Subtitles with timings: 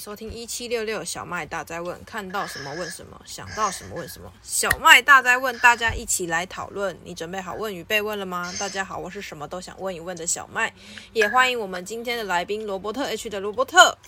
[0.00, 4.32] 收听一七六六小麦大灾问，看到什么问什么，想到什么问什么。
[4.42, 6.98] 小麦大灾问，大家一起来讨论。
[7.04, 8.50] 你准备好问与被问了吗？
[8.58, 10.72] 大家好，我是什么都想问一问的小麦，
[11.12, 13.98] 也欢迎我们今天的来宾罗伯特 H 的罗伯特。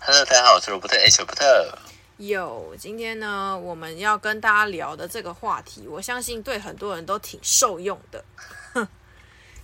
[0.00, 1.78] Hello，大家好，我是罗伯特 H 罗伯特。
[2.16, 8.24] 有，今天呢，我们要跟大家聊的这个话题，我相信对很多人都挺受用的。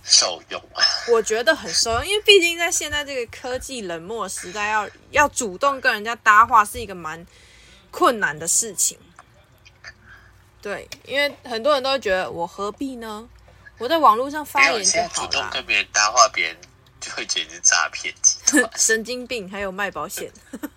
[0.09, 7.25] 受用啊， 我觉得很受用，因为毕竟在现在这个科技冷漠时代要，要要主动跟人家搭话是一个蛮
[7.91, 8.97] 困难的事情。
[10.61, 13.27] 对，因为很多人都会觉得我何必呢？
[13.77, 15.27] 我在网络上发言就好了。
[15.27, 16.57] 主动跟别人搭话，别人
[16.99, 20.31] 就会觉得是诈骗集团、 神经病，还有卖保险。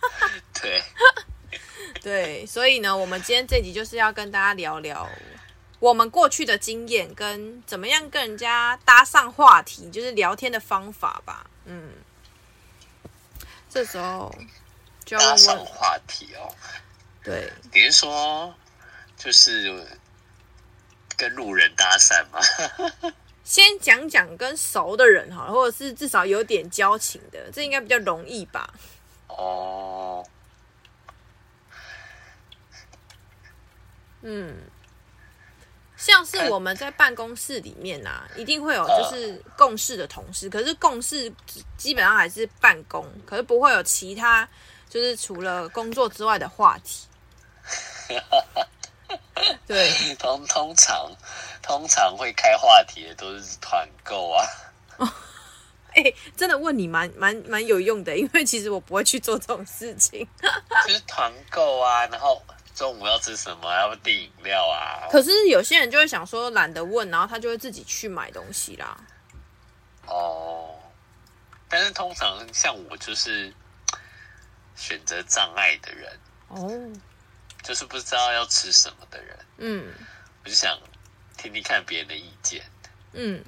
[0.61, 0.83] 对
[2.03, 5.09] 对，所以呢，我们今天这集就是要跟大家聊聊。
[5.81, 11.47] 我们过去的经验跟怎么样跟人家搭上话题，就是聊天的方法吧。
[11.64, 11.95] 嗯，
[13.70, 14.31] 这时候
[15.06, 16.55] 就要问问搭上话题哦。
[17.25, 18.55] 对，你是说
[19.17, 19.87] 就是
[21.17, 22.41] 跟路人搭讪吗？
[23.42, 28.72] 先讲讲跟熟的人哈，或者是至少有点交情的，这应该比较容易吧？
[29.28, 30.27] 哦，
[34.20, 34.59] 嗯。
[36.01, 41.31] 像是我们在办公室里面啊，一定会有就是共事的同事，可是共事
[41.77, 44.48] 基本上还是办公，可是不会有其他
[44.89, 47.06] 就是除了工作之外的话题。
[49.67, 51.12] 对，通通常
[51.62, 54.43] 通常会开话题的都是团购啊。
[55.93, 60.27] 哎、欸，真的问你蛮蛮蛮有用的，因为其实我不会去做这种事情。
[60.89, 62.43] 就是团购啊，然后。
[62.81, 63.71] 中午要吃什么？
[63.75, 65.06] 要不订饮料啊？
[65.10, 68.97] 可是有些人就会想说懒得问，然后他就会自己去买东西啦。
[70.06, 70.81] 哦，
[71.69, 73.53] 但是通常像我就是
[74.75, 76.19] 选择障碍的人
[76.49, 76.99] 哦，
[77.62, 79.38] 就是不知道要吃什么的人。
[79.59, 79.93] 嗯，
[80.43, 80.75] 我就想
[81.37, 82.65] 听听看别人的意见。
[83.12, 83.44] 嗯，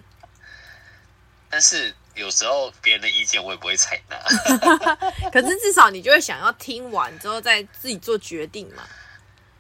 [1.49, 4.19] 但是有时候别人的意见我也不会采纳。
[5.33, 8.87] 可是至少你就会想要听完之后再自己做决定嘛。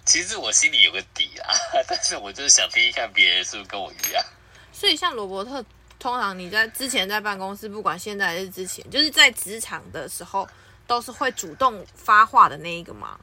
[0.04, 1.48] 其实我心里有个底啊，
[1.88, 4.24] 但是我就是想听听看别人是不是跟我一样。
[4.72, 5.64] 所以像罗伯特，
[5.98, 10.48] 通常你在之前在办公室，不管现在还是之前，就是在职场的时候，
[10.86, 13.18] 都是会主动发话的那一个吗？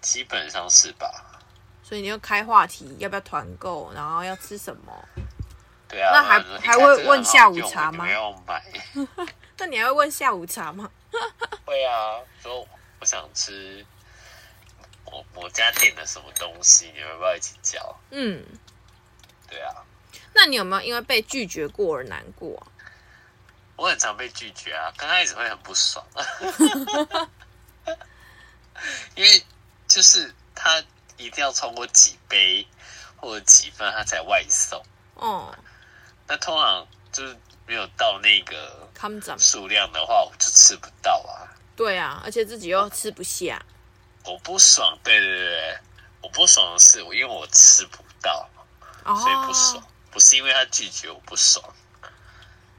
[0.00, 1.08] 基本上是吧。
[1.82, 4.92] 所以你要开话题，要不要团购，然后要吃什么？
[5.88, 6.10] 对啊。
[6.12, 8.04] 那还还会问下午茶吗？
[8.04, 8.62] 没有买。
[9.58, 10.90] 那你还会问下午茶吗？
[11.64, 12.66] 会啊，说
[12.98, 13.84] 我想吃。
[15.10, 18.00] 我我家点的什么东西，你们要不要一起叫？
[18.10, 18.44] 嗯，
[19.48, 19.84] 对啊。
[20.32, 22.66] 那你有没有因为被拒绝过而难过？
[23.76, 26.06] 我很常被拒绝啊，刚开始会很不爽，
[29.16, 29.42] 因为
[29.88, 30.82] 就是他
[31.16, 32.66] 一定要超过几杯
[33.16, 34.82] 或者几分他才外送。
[35.14, 35.56] 哦。
[36.28, 38.88] 那通常就是没有到那个
[39.38, 41.48] 数量的话，我就吃不到啊。
[41.74, 43.60] 对啊，而且自己又吃不下。
[44.24, 45.78] 我不爽，对对对，
[46.22, 48.48] 我不爽的是我，因为我吃不到，
[49.04, 51.64] 哦、所以不爽，不是因为他拒绝我不爽。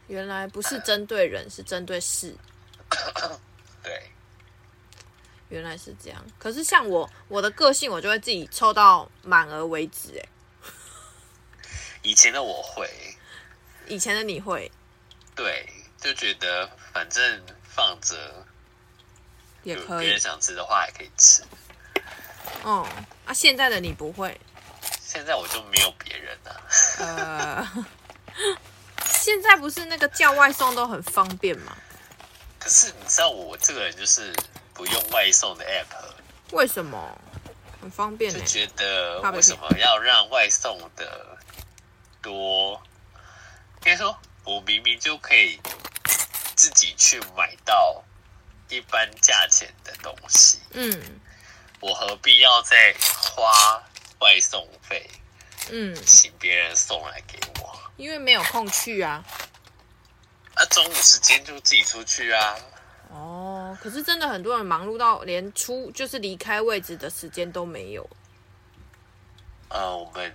[0.07, 2.35] 原来不是针对人，是针对事。
[3.81, 4.12] 对，
[5.50, 6.24] 原来是这样。
[6.38, 10.19] 可是像我，我的个性，我就会自己凑到满额为止。
[10.19, 10.29] 哎，
[12.03, 12.88] 以前的我会，
[13.88, 14.72] 以前的你会，
[15.35, 15.68] 对，
[16.00, 18.46] 就觉得反正放着。
[19.63, 21.44] 也可以，别人想吃的话还可以吃。
[22.63, 22.88] 哦，
[23.25, 24.39] 啊，现在的你不会？
[25.01, 26.61] 现在我就没有别人了。
[26.99, 27.85] 呃，
[29.09, 31.75] 现在不是那个叫外送都很方便吗？
[32.59, 34.34] 可是你知道我这个人就是
[34.73, 36.55] 不用外送的 app。
[36.55, 37.17] 为什么？
[37.81, 41.37] 很方便，就觉得为什么要让外送的
[42.22, 42.79] 多？
[43.84, 45.59] 应该说，我明明就可以
[46.55, 48.03] 自己去买到。
[48.72, 51.20] 一般价钱的东西，嗯，
[51.82, 52.96] 我何必要再
[53.35, 53.84] 花
[54.20, 55.09] 外送费？
[55.70, 59.23] 嗯，请别人送来给我，因为没有空去啊。
[60.56, 62.56] 啊，中午时间就自己出去啊。
[63.09, 68.09] 哦，可是真的很多人忙碌到连出就是离开位置的时间都没有。
[69.70, 70.34] 呃，我们。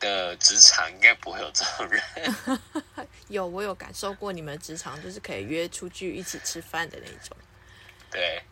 [0.00, 2.02] 的职场应该不会有这种人。
[3.30, 7.36] 有，我有感受过你们职场就是可以约出去一起吃饭的那种。
[8.10, 8.42] 对。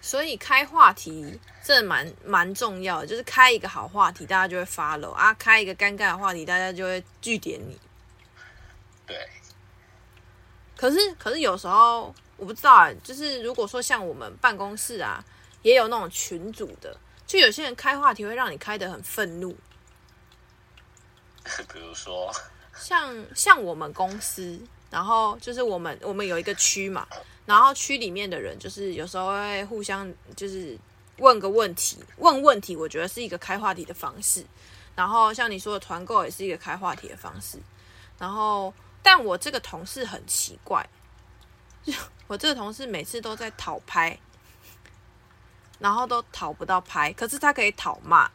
[0.00, 7.78] 所以开话题这蛮蛮重要的，就是开一个好话题，大家就会 follow 啊；开一个尴尬的话题，大家就会据点你。
[9.06, 9.16] 对。
[10.76, 15.24] 可是可是有时候我不知道啊，就是如果说像我们办公室啊，
[15.62, 16.96] 也有那种群组的，
[17.26, 19.56] 就有些人开话题会让你开得很愤怒。
[21.72, 22.30] 比如说，
[22.80, 24.60] 像像我们公司，
[24.90, 27.06] 然后就是我们我们有一个区嘛，
[27.46, 30.78] 然后区里面的人就是有时候会互相就是
[31.18, 34.44] 问个问题，问问题，我觉得是一个开话题的方式。
[34.94, 37.58] 然后像你说的团购也是一个开话题的方式。
[38.18, 38.72] 然后。
[39.00, 40.86] 但我这个同事很奇怪，
[42.26, 44.18] 我这个同事每次都在讨拍，
[45.78, 48.28] 然后都讨不到拍，可是他可以讨骂，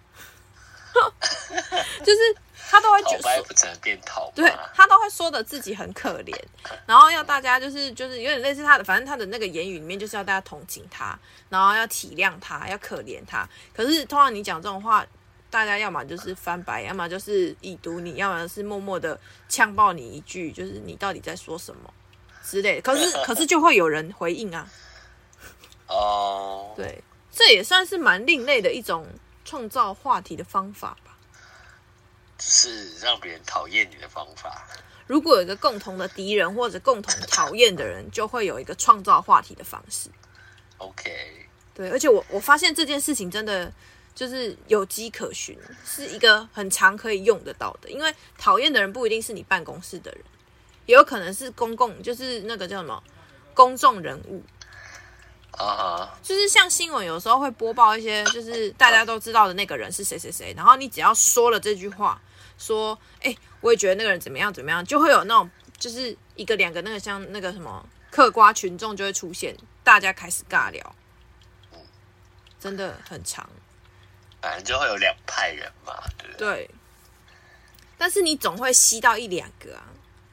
[2.04, 2.36] 就是
[2.74, 6.36] 他都会觉得不只能变讨，对他都会说的自己很可怜，
[6.88, 11.18] 然后要大家就是就是有点类似他的，反正他的那个言语里面就是要大家同情他，
[11.50, 13.48] 然后要体谅他，要可怜他。
[13.75, 15.06] 可是通常你讲这种话。
[15.54, 21.94] 大家要么就是翻白，要么就是已读你，要么是默默的呛爆你一句，就是你到底在说什么
[22.44, 22.81] 之类的。
[22.81, 24.68] 可是， 可是就会有人回应啊。
[25.88, 29.06] 哦，对，这也算是蛮另类的一种
[29.46, 31.12] 创造话题的方法吧。
[32.45, 34.68] 是让别人讨厌你的方法。
[35.07, 40.10] 如果有一个共同的敌人或者共同讨厌的人，就会有一个创造话题的方式。
[40.78, 41.48] OK。
[41.74, 43.72] 对，而且我我发现这件事情真的。
[44.16, 47.90] 就是有迹可循，是一个很常可以用得到的。
[47.90, 50.22] 因为讨厌的人不一定是你办公室的人，
[50.86, 53.01] 也有可能是公共，就是那个叫什么
[53.56, 54.44] 公众人物
[55.50, 55.57] 啊。
[55.57, 56.10] Uh huh.
[56.22, 62.22] 就是像新闻有时候会播报一些，就是大家都知道的那个人是谁谁谁，然后你只要说了这句话，
[62.63, 70.95] 说哎、欸，我也觉得那个人怎么样怎么样，就会有那种就是一个两个那个像那个什么嗑瓜群众就会出现，大家开始尬聊，
[72.60, 73.50] 真的很长。
[74.42, 76.68] 反正就会有两派人嘛，对不对？
[76.68, 76.69] 对。
[77.98, 79.83] 但是你总会吸到一两个啊，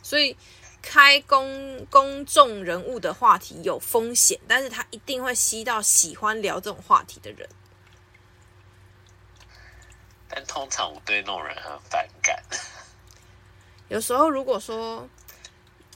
[0.02, 0.36] 所以
[0.82, 7.48] 开公公众人物的话题有风险，但是他一定会吸到喜欢聊这种话题的人。
[10.32, 12.38] 但通常我对那种人很反感。
[13.88, 15.08] 有时候如果说。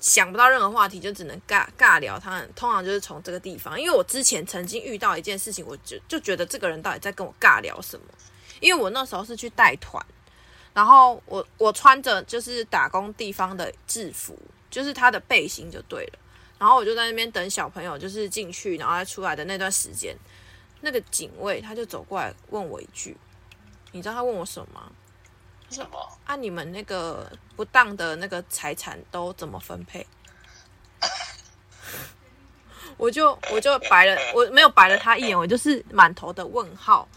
[0.00, 2.19] 想不到任何话题，就只能尬尬聊。
[2.19, 8.05] 他通常就是从这个地方，因为我之前曾经遇到一件事情，我就就觉得这个人到底在跟我尬聊什么？
[8.61, 10.05] 因为我那时候是去带团，
[10.75, 14.38] 然后我我穿着就是打工地方的制服，
[14.69, 16.19] 就是他的背心就对了。
[16.58, 20.14] 然后我就在那边等小朋友，就是进去，然后再出来的那段时间，
[20.82, 23.17] 那个警卫他就走过来问我一句，
[23.94, 24.91] 你知道他问我什么吗？
[25.70, 26.19] 什么？
[26.25, 30.05] 啊，你们那个不当的那个财产都怎么分配？
[32.99, 37.08] 我就我就白了，我没有白了他一眼，我就是满头的问号。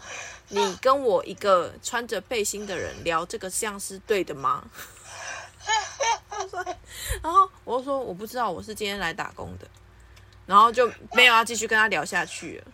[0.50, 4.64] 你跟我一个穿着背心的人聊这个，像是对的吗？
[7.20, 9.66] 然后我就说我不知道，我是今天来打工的，
[10.46, 12.72] 然后就没有要继续跟他聊下去了。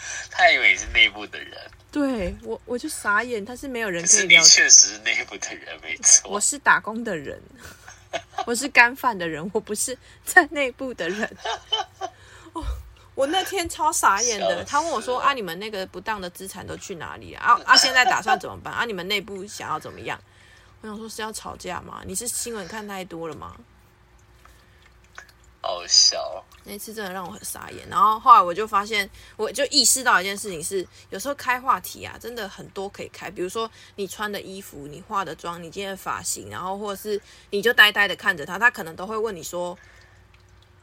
[0.32, 1.70] 他以为你是内部的人。
[1.98, 3.44] 对我，我就傻眼。
[3.44, 4.42] 他是没有人可以聊。
[4.44, 6.30] 确实是内部的人，没错。
[6.30, 7.40] 我是打工的人，
[8.46, 11.36] 我是干饭的人，我不是在内部的人。
[12.52, 12.64] 哦，
[13.16, 14.62] 我那天超傻眼的。
[14.64, 17.60] 他问我说：“啊，你们那个不当的资产都去哪里啊？
[17.64, 18.72] 啊，现在打算怎么办？
[18.72, 20.20] 啊，你们内部想要怎么样？”
[20.80, 22.02] 我想说是要吵架吗？
[22.06, 23.56] 你是新闻看太多了吗？
[25.60, 27.86] 好笑，那次真的让我很傻眼。
[27.88, 33.28] 然后后来我就发现，我就意识到一件事情是，有时候开话题啊，真的很多可以开。
[33.28, 39.76] 比如说你穿的衣服、你化的妆、你今天的发型，然后或者是你就呆呆的看着他，他可能都会问你说：“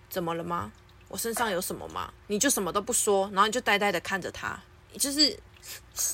[0.09, 0.71] 怎么了吗？
[1.07, 4.61] 我身上有什么吗？”你就什么都不说，然后你就呆呆的看着他，
[4.99, 5.39] 就是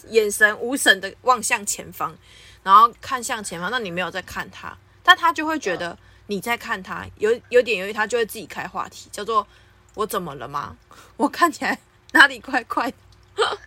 [0.09, 2.15] 眼神无神的望向前方，
[2.61, 5.97] 然后看向前方，那你没有在看他，但他就会觉得。
[6.31, 9.45] 你在看他，有有点犹豫他就会自己开话题，叫做
[9.95, 10.77] “我怎么了吗？
[11.17, 11.77] 我看起来
[12.13, 12.97] 哪里怪怪的？”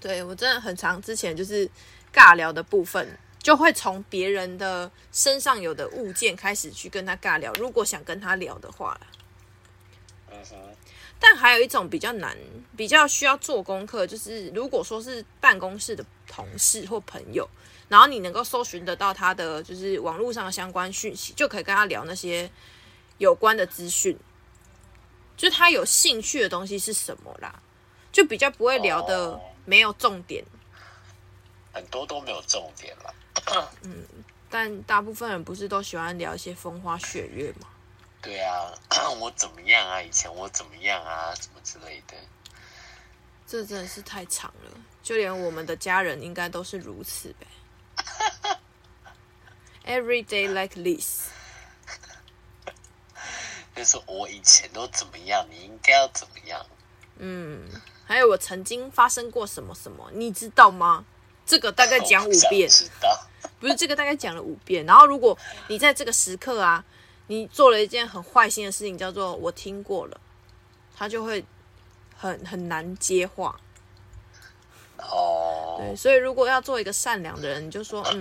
[0.00, 1.70] 对，我真的很长之前就是
[2.12, 7.52] 尬聊的部分，就会从别人的身上有的物件开始去跟他尬聊。
[7.52, 8.98] 如果想跟他聊的话，
[11.20, 12.36] 但还有一种比较难、
[12.76, 17.48] 比较需要做功课，就是如果说是办公室的同事或朋友。
[17.88, 22.50] 然后你能够搜寻得到他的就是网络上的相关讯息，就可以跟他聊那些
[23.18, 24.18] 有关的资讯，
[25.36, 27.54] 就是他有兴趣的东西是什么啦，
[28.10, 30.44] 就比较不会聊的没有重点，
[31.72, 33.14] 很多都没有重点了。
[33.82, 34.04] 嗯，
[34.48, 37.68] 但大部分人不是都喜欢聊一些风花雪月吗？
[38.22, 38.72] 对啊，
[39.20, 40.00] 我怎么样啊？
[40.00, 41.34] 以前我怎么样啊？
[41.34, 42.16] 什么之类的，
[43.46, 44.70] 这真的是太长了，
[45.02, 47.46] 就连我们的家人应该都是如此呗。
[49.86, 51.28] Every day like this。
[53.76, 56.64] 就是我以前都怎么样，你应该要怎么样。
[57.18, 57.68] 嗯，
[58.06, 61.04] 还有我曾经发生过什么什么，你知道吗？
[61.46, 63.26] 这个大概讲五遍，知道
[63.60, 64.86] 不是这个大概讲了五遍。
[64.86, 65.36] 然后如果
[65.68, 66.82] 你在这个时刻啊，
[67.26, 70.20] 你做了一件很坏心的事情，叫做我听过了，
[70.96, 71.44] 他就会
[72.16, 73.60] 很很难接话。
[75.10, 78.20] 哦，对，所以如果要做一个善良的人，你就说嗯，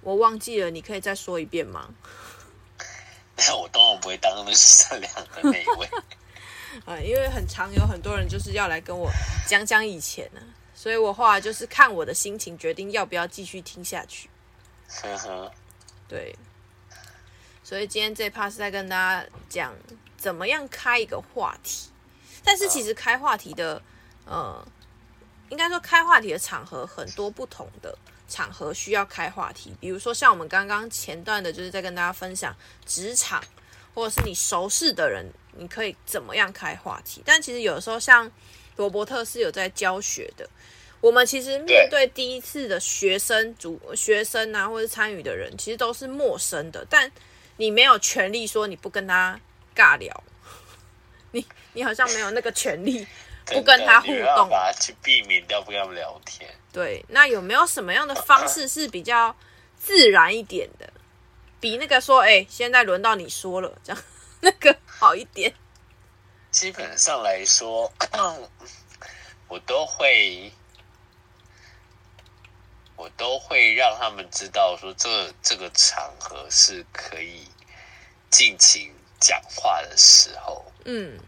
[0.00, 1.88] 我忘记了，你可以再说一遍吗？
[3.36, 5.88] 那我当然不会当那么善良的那一位。
[6.84, 9.10] 啊， 因为很常有很多人就是要来跟我
[9.46, 14.28] 讲讲以前呢、啊，所以我后来就是看我的心情决定要不要继续听下去。
[14.88, 15.52] 呵呵，
[16.06, 16.36] 对，
[17.64, 19.74] 所以今天这 part 是在跟大家讲
[20.16, 21.90] 怎么样开一个话题，
[22.44, 23.82] 但是其实开话题的，
[24.26, 24.64] 呃，
[25.54, 27.96] 应该说开话题的场合很多不同的
[28.28, 32.52] 场合需要开话题，比如说像我们刚刚前段的就是在跟大家分享
[32.84, 33.40] 职场，
[33.94, 35.32] 或者是你熟识的人。
[35.56, 37.22] 你可以怎么样开话题？
[37.24, 38.28] 但其实有时候像
[38.74, 40.50] 罗伯特是有在教学的，
[41.00, 46.84] 我们其实面对第一次的学生、主学生啊，或者参与的人，其实都是陌生的。
[46.90, 47.08] 但
[47.58, 49.38] 你没有权利说你不跟他
[49.76, 50.24] 尬聊，
[51.30, 53.06] 你你好像没有那个权利
[53.46, 54.48] 不跟他互动，
[54.80, 56.48] 去避免掉不跟他们聊天。
[56.72, 59.34] 对，那有没有什么样的方式是比较
[59.78, 60.92] 自然一点的？
[61.60, 64.02] 比那个说，哎、欸，现在轮到你说了，这样。
[64.40, 65.54] 那个好一点。
[66.50, 67.90] 基本上来说，
[69.48, 70.52] 我都会，
[72.94, 77.48] 我都会让他们知道说，这这个场合是可以
[78.30, 80.70] 尽情讲话的时候。
[80.84, 81.18] 嗯，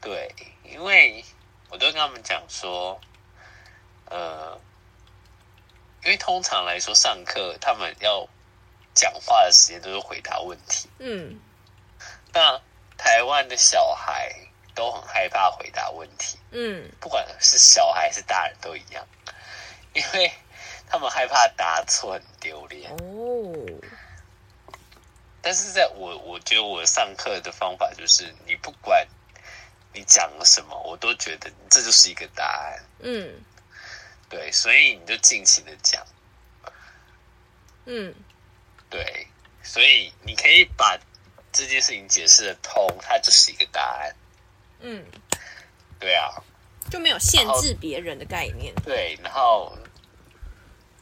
[0.00, 1.24] 对，因为
[1.68, 3.00] 我都跟他们讲说，
[4.06, 4.58] 呃，
[6.04, 8.28] 因为通常来说上课他们要
[8.94, 10.88] 讲话的时间都是回答问题。
[10.98, 11.40] 嗯。
[12.32, 12.60] 那
[12.96, 14.34] 台湾的小孩
[14.74, 19.06] 都很害怕回答问题，嗯，不管是小孩还是大人都一样，
[19.92, 20.32] 因为
[20.88, 22.90] 他们害怕答错很丢脸。
[22.92, 23.52] 哦，
[25.42, 29.06] 但是在我我觉得我上课的方法就是，你不管
[29.92, 32.84] 你讲了什么，我都觉得这就是一个答案。
[33.00, 33.40] 嗯，
[34.28, 36.06] 对，所以你就尽情的讲。
[37.86, 38.14] 嗯，
[38.88, 39.26] 对，
[39.62, 40.98] 所以你可以把。
[41.52, 44.14] 这件事情解释的通，它就是一个答案。
[44.78, 45.04] 嗯，
[45.98, 46.30] 对啊，
[46.88, 48.72] 就没有限制别人的概念。
[48.84, 49.76] 对，然后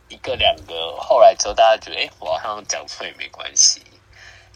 [0.08, 3.82] 一个两个，后来之后大家觉得，哎，我好像讲错也没关系，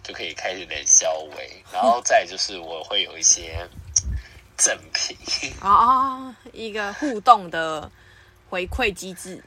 [0.03, 1.63] 就可以开始冷消微。
[1.71, 3.69] 然后再就是我会有一些
[4.57, 5.17] 赠品
[5.61, 7.91] 啊、哦，一个互动的
[8.49, 9.43] 回馈机制。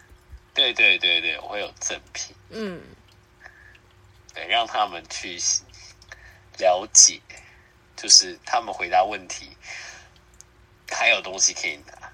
[0.53, 2.35] 对对对对，我会有赠品。
[2.49, 2.81] 嗯，
[4.33, 5.39] 对，让他们去。
[6.57, 7.19] 了解，
[7.97, 9.49] 就是他们回答问题
[10.89, 12.13] 还有东西可以拿。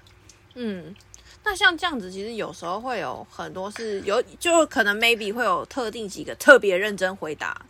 [0.54, 0.96] 嗯，
[1.44, 7.64] 那像这样子，其实有时候会有很多是有，就可能 maybe 会有特定几个特别认真回答。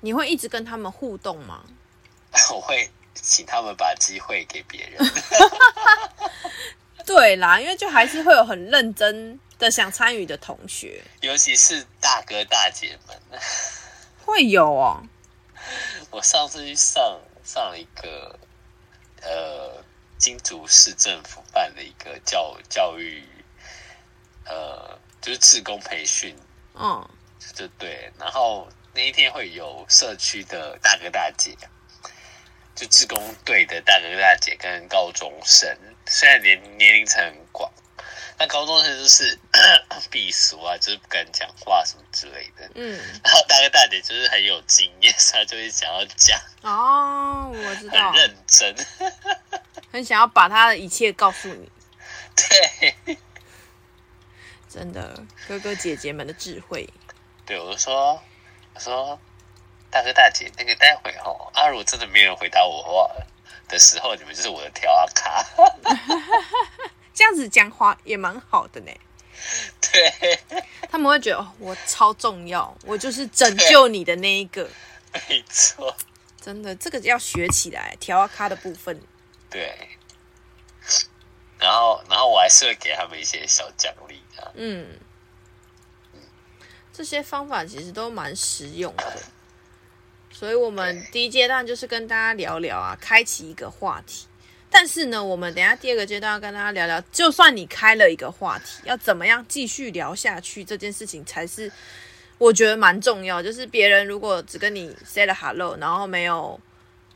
[0.00, 1.64] 你会一直跟他们互动吗？
[2.52, 5.02] 我会请他们把机会给别人。
[7.06, 13.40] 对啦，因为就还是会有很认真的想参与的同学，尤其是大哥大姐们，
[14.24, 15.02] 会有哦。
[16.10, 18.38] 我上次去上上了一个，
[19.20, 19.84] 呃，
[20.16, 23.22] 金竹市政府办的一个教教育，
[24.46, 26.34] 呃，就是志工培训，
[26.74, 27.06] 嗯，
[27.54, 28.10] 就对。
[28.18, 31.54] 然后那一天会有社区的大哥大姐，
[32.74, 35.76] 就志工队的大哥大姐跟高中生，
[36.06, 37.70] 虽然年年龄层很广。
[38.36, 39.38] 那高中生就是
[40.10, 42.68] 避俗啊，就是不敢讲话什么之类的。
[42.74, 46.40] 嗯，然后大哥大姐就是很有经验，所以他就会想要讲。
[46.62, 48.10] 哦，我知道。
[48.10, 48.74] 很认真，
[49.92, 51.70] 很想要把他的一切告诉你。
[52.34, 53.16] 对，
[54.68, 56.92] 真的，哥哥姐姐们的智慧。
[57.46, 58.20] 对，我就说，
[58.74, 59.20] 我说，
[59.94, 63.08] 大哥大姐，那个待会哦，阿、啊、如真的没人回答我话
[63.68, 65.46] 的时候，你们就是我的调阿卡。
[67.14, 68.90] 这样子讲话也蛮好的呢。
[69.80, 70.36] 对，
[70.90, 74.68] 他们会觉得哦，我超重要，我就是拯救你的那一个。
[75.28, 75.96] 没错，
[76.40, 79.00] 真的，这个要学起来，调啊卡的部分。
[79.48, 79.96] 对。
[81.60, 84.52] 然后，然后我还是会给他们一些小奖励的。
[84.56, 84.98] 嗯。
[86.92, 89.22] 这些方法其实都蛮实用的，
[90.34, 94.26] 所以我们第一阶段就是跟大家聊聊啊，开启一个话题。
[94.68, 101.70] 但是呢，我们等一下第二个阶段要跟大家聊聊，就算你开了一个话题，要怎么样继续聊下去，这件事情才是
[102.38, 103.40] 我觉得蛮重要。
[103.40, 106.60] 就是别人如果只跟你 say 了 hello，然后没有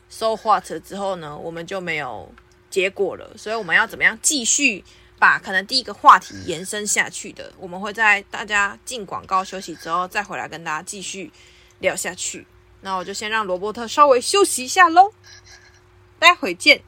[0.08, 2.32] so what 之后呢，我们就没有
[2.70, 3.28] 结果了。
[3.36, 4.84] 所以我们要怎么样继续
[5.18, 7.52] 把可能第一个话题延伸下去的？
[7.58, 11.32] 我们会在大家进广告休息之后再回来跟大家继续
[11.80, 12.46] 聊下去。
[12.80, 15.12] 那我就先让罗伯特稍微休息一下喽，
[16.18, 16.82] 待会见。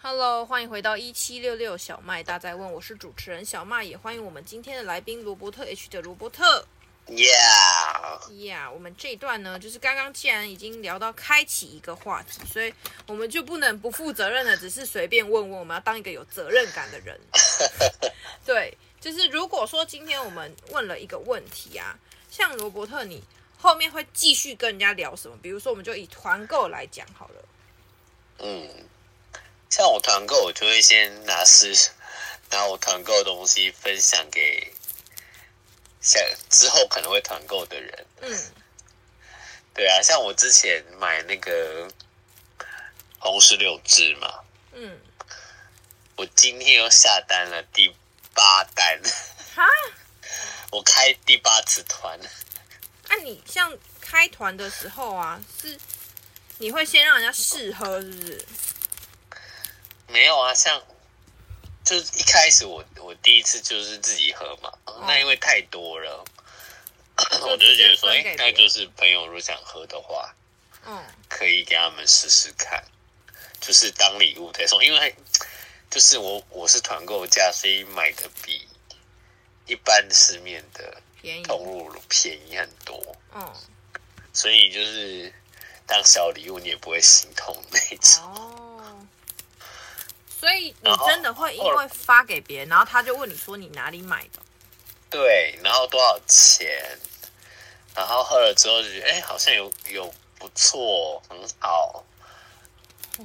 [0.00, 6.64] Hello，欢迎回到一七六六小麦大在问，我是主持人小麦，也欢迎我们今天的来宾罗伯特 H 的罗伯特。
[7.08, 12.72] Yeah，Yeah，我们这一段呢，就是刚刚既然已经聊到开启一个话题，所以
[13.08, 17.18] 我们就不能不负责任的，只是随便问问，我们要当一个有责任感的人。
[18.46, 21.98] 对，就是如果说今天我们问了一个问题啊，
[22.30, 23.24] 像罗伯特你。
[23.60, 25.36] 后面会继续跟人家聊什么？
[25.42, 27.44] 比如说，我们就以团购来讲好了。
[28.38, 28.88] 嗯，
[29.68, 31.90] 像我团购，我就会先拿是
[32.50, 34.72] 拿我团购的东西分享给
[36.00, 38.06] 像之后可能会团购的人。
[38.20, 38.52] 嗯，
[39.74, 41.90] 对啊，像我之前买那个
[43.18, 44.40] 红石榴汁嘛，
[44.72, 45.00] 嗯，
[46.16, 47.92] 我今天又下单了第
[48.32, 49.02] 八单，
[49.56, 49.64] 哈，
[50.70, 52.16] 我开第八次团。
[53.08, 55.78] 那、啊、你像开团的时候啊，是
[56.58, 58.46] 你会先让人家试喝，是不是？
[60.08, 60.82] 没有啊，像
[61.84, 66.24] 就是一开始我我第一次就是自己喝嘛，哦、那因为太多了，
[67.30, 70.34] 就我就觉得说，哎、欸，那就是朋友如果想喝的话，
[70.84, 72.84] 嗯，可以给他们试试看，
[73.60, 75.14] 就是当礼物再送，因为
[75.90, 78.68] 就是我我是团购价，所以买的比
[79.66, 81.02] 一般市面的。
[81.20, 83.52] 便宜，投入便宜很多，嗯，
[84.32, 85.32] 所以就是
[85.86, 88.22] 当小礼物，你也不会心痛那种。
[88.24, 89.06] 哦，
[90.28, 94.40] 所以你真的会因为发给别人，然后他就问你说你哪里买的？
[95.10, 96.98] 对，然后多少钱？
[97.94, 102.04] 然后喝了之后就觉得，哎，好像有有不错，很好。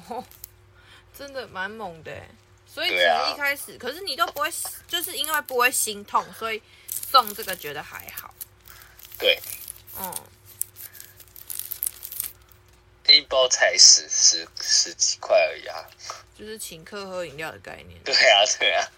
[0.09, 0.23] 哦，
[1.15, 2.11] 真的蛮猛的，
[2.65, 4.51] 所以其实一开始，啊、可是你都不会，
[4.87, 6.61] 就是因为不会心痛，所以。
[7.13, 8.33] 送这个觉得还好，
[9.19, 9.39] 对，
[9.99, 10.11] 嗯，
[13.07, 15.87] 一包才十十十几块而已啊，
[16.35, 18.01] 就是请客喝饮料的概念。
[18.03, 18.89] 对啊，对啊。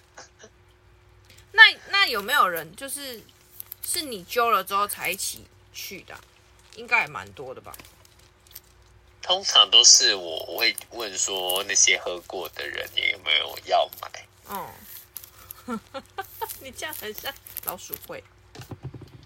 [1.51, 3.21] 那那有没有人就是
[3.86, 6.17] 是你揪了之后才一起去的？
[6.78, 7.75] 应该也蛮多的吧。
[9.21, 14.25] 通常都是我我会问说那些喝过的人，你有没有要买？
[14.47, 14.73] 嗯。
[16.62, 18.23] 你这样很像老鼠会，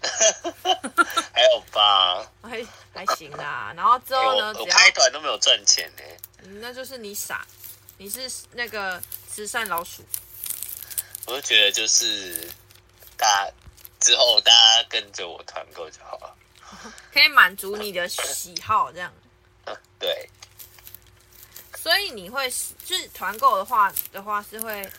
[1.32, 2.26] 还有吧？
[2.42, 3.72] 还还行啦。
[3.76, 4.54] 然后之后呢？
[4.58, 6.02] 我开团都没有赚钱呢。
[6.60, 7.46] 那就是你傻，
[7.98, 10.04] 你是那个慈善老鼠。
[11.26, 12.50] 我就觉得就是
[13.16, 13.52] 大家
[14.00, 16.36] 之后大家跟着我团购就好了，
[17.12, 19.12] 可以满足你的喜好这样。
[19.98, 20.28] 对。
[21.76, 22.50] 所以你会
[22.84, 24.90] 就是团购的话的话是会。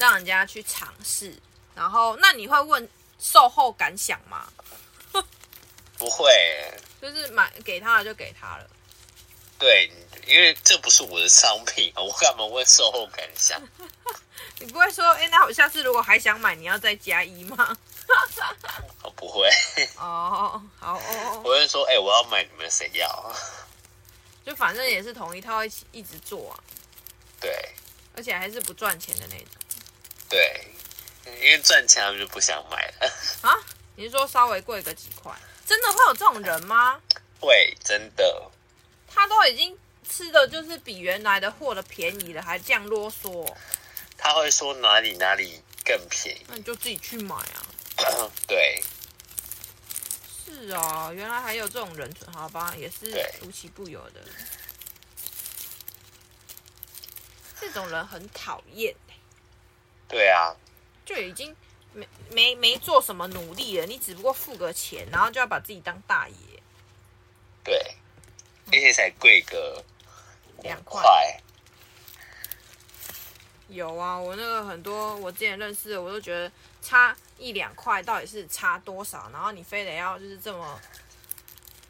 [0.00, 1.36] 让人家去尝试，
[1.74, 4.48] 然后那你会问售后感想吗？
[5.98, 6.32] 不会，
[7.02, 8.66] 就是买给他了就给他了。
[9.58, 9.92] 对，
[10.26, 13.60] 因为这不是我的商品，我干嘛问售后感想？
[14.58, 17.76] 你不会说，哎，那我下次如果还想买，你要再加一吗？
[19.02, 19.46] 我 不会。
[19.98, 21.42] 哦，好哦。
[21.44, 23.36] 我会说，哎，我要买，你们谁要？
[24.46, 26.56] 就反正也是同一套，一起一直做啊。
[27.38, 27.54] 对。
[28.16, 29.59] 而且还是不赚钱的那种。
[30.30, 30.66] 对，
[31.26, 33.12] 因为赚钱他们就不想买了
[33.42, 33.52] 啊？
[33.96, 35.30] 你是说稍微贵个几块？
[35.66, 36.98] 真的会有这种人吗？
[37.40, 38.50] 会，真的。
[39.06, 39.76] 他都已经
[40.08, 43.54] 吃的就是比原来的货的便宜了，还这样啰嗦。
[44.16, 47.66] 他会说哪里哪里更便宜，那你就自己去买啊。
[48.46, 48.82] 对。
[50.44, 53.12] 是啊，原来还有这种人存，好吧，也是
[53.42, 54.20] 无奇不有的。
[57.60, 58.94] 对这种人很讨厌。
[60.10, 60.52] 对啊，
[61.06, 61.54] 就已经
[61.92, 66.34] 没没没做什么努力了，你只不过付个钱，然后就要把自己当大爷。
[67.62, 67.94] 对，
[68.66, 69.84] 而且才贵个
[70.62, 71.00] 两块。
[73.68, 76.50] 有啊，我那个很多我之前认识的，我都觉得
[76.82, 79.30] 差一两块到底是差多少？
[79.32, 80.80] 然后你非得要就是这么，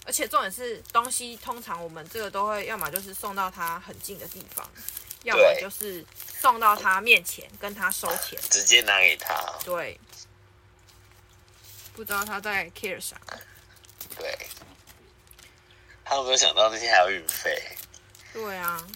[0.04, 4.70] 而且重点是东西通常我们这个都会要么就是送到他很近的地方，
[5.22, 6.04] 要么就是。
[6.40, 9.35] 送到他面前，跟他收钱，直接拿给他。
[9.62, 10.00] 对，
[11.92, 13.20] 不知道他在 care 啥。
[14.16, 14.38] 对，
[16.05, 17.76] 他有没有想到那些还有运费？
[18.33, 18.87] 对啊。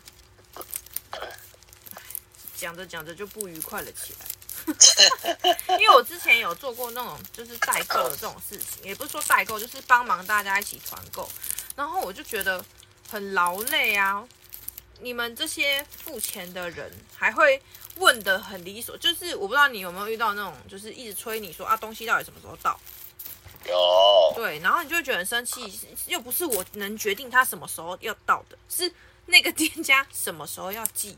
[2.57, 4.26] 讲着讲着就不愉快了起来。
[5.78, 11.28] 因为我之前有做过那种就是代购的这种事情，也不是说代购，就是帮忙大家一起团购，
[11.76, 12.64] 然后我就觉得
[13.11, 14.26] 很劳累啊。
[15.00, 17.61] 你们这些付钱的人还会
[17.96, 22.78] 问的很理所，就是我不知道你有没有遇到那种，就是一直催你说啊，东西到底什么时候到？
[23.66, 24.33] 有。
[24.35, 25.72] 对，然后你就会觉得很生气，
[26.07, 28.92] 又不是我能决定他什么时候要到的，是
[29.26, 31.16] 那个店家什么时候要寄。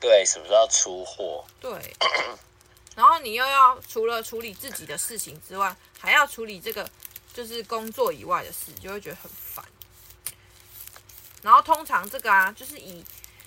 [0.00, 1.44] 对，什么时候要出货？
[1.60, 1.72] 对。
[2.94, 6.88] 然后你又要除了处理自己的事情之外，还要处理这个
[7.32, 9.64] 就是工作以外的事，就会觉得很烦。
[11.44, 13.04] 然后通常这个啊，就是以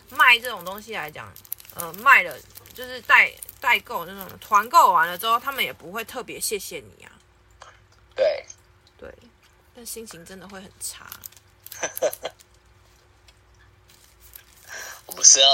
[0.10, 1.34] 卖这种东西来讲，
[1.74, 2.40] 呃，卖了
[2.76, 7.12] 就是代代购那种团购完了之后，他们也不会特别谢谢你啊。
[8.16, 8.46] 对，
[9.00, 9.12] 对，
[9.76, 11.10] 但心情真的会很差。
[15.08, 15.48] 我们是要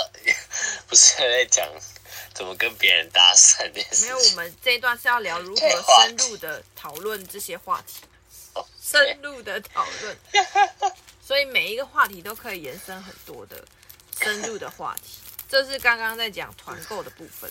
[0.88, 1.66] 不是在讲
[2.34, 3.72] 怎么跟别人搭讪？
[3.74, 5.62] 没有，我们这一段是要聊如何
[6.02, 8.04] 深入的讨论这些话题，
[8.82, 10.18] 深入的讨论。
[11.26, 13.66] 所以每一个话题都可以延伸很多的
[14.20, 17.50] 深入的话题， 这是刚刚在讲团购的部分。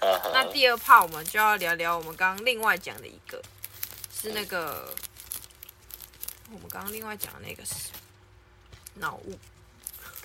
[0.00, 3.42] 那第二 part 我们就要聊聊我们刚刚另外讲的一个，
[4.14, 4.94] 是那个
[6.50, 7.90] 我们刚刚另外讲的那个是
[8.94, 9.38] 脑雾。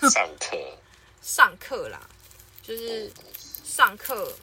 [0.10, 0.57] 上课。
[1.21, 1.99] 上课啦，
[2.63, 3.12] 就是
[3.63, 4.34] 上课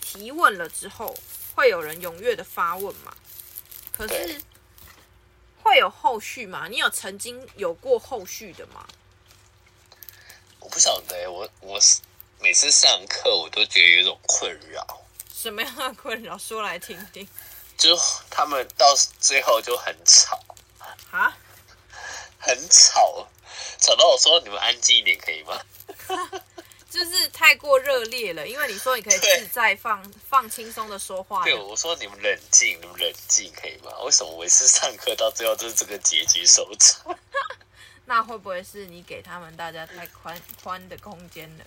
[0.00, 1.16] 提问了之后，
[1.54, 3.14] 会有人踊跃的发问嘛？
[3.92, 4.40] 可是。
[5.66, 6.68] 会有后续吗？
[6.68, 8.86] 你有曾经有过后续的吗？
[10.60, 11.80] 我不晓得，我我
[12.40, 15.02] 每次上课我都觉得有种困扰。
[15.32, 16.38] 什么样的困扰？
[16.38, 17.26] 说来听听。
[17.76, 17.98] 就
[18.30, 20.40] 他们到最后就很吵
[21.10, 21.36] 啊，
[22.38, 23.28] 很吵，
[23.78, 25.60] 吵到我说你们安静一点可以吗？
[26.96, 31.44] 就是太过热烈了，因为你说你可以自在放放轻松的说话。
[31.44, 33.92] 对，我说你们冷静，你们冷静可以吗？
[34.00, 37.14] 为什么我每次上课到最后都是这个结局收场？
[38.06, 41.64] 那会不会是你给他们大家太宽宽的空间了？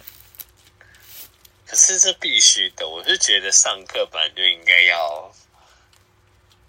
[1.68, 5.32] 可是这必须的，我是觉得上课本来就应该要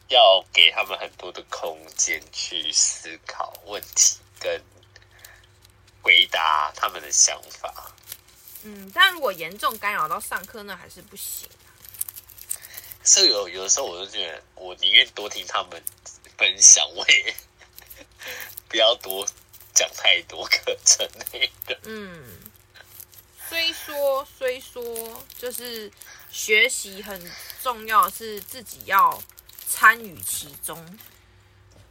[0.09, 4.62] 要给他们很多的空间去思考问题跟
[6.03, 7.94] 回答他们的想法。
[8.64, 11.68] 嗯，但如果严重干扰到上课，那还是不行啊。
[13.03, 15.83] 是有有的时候，我就觉得我宁愿多听他们
[16.37, 17.35] 分享，我也
[18.68, 19.27] 不要多
[19.75, 21.79] 讲太多课程内容。
[21.85, 22.38] 嗯，
[23.49, 25.90] 虽说虽说，就是
[26.31, 29.23] 学习很重要，是自己要
[29.66, 30.99] 参与其中。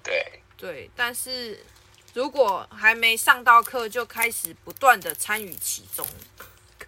[0.04, 1.66] 对对，但是
[2.14, 6.08] 如果还没上到课，就开始不断的参与其中。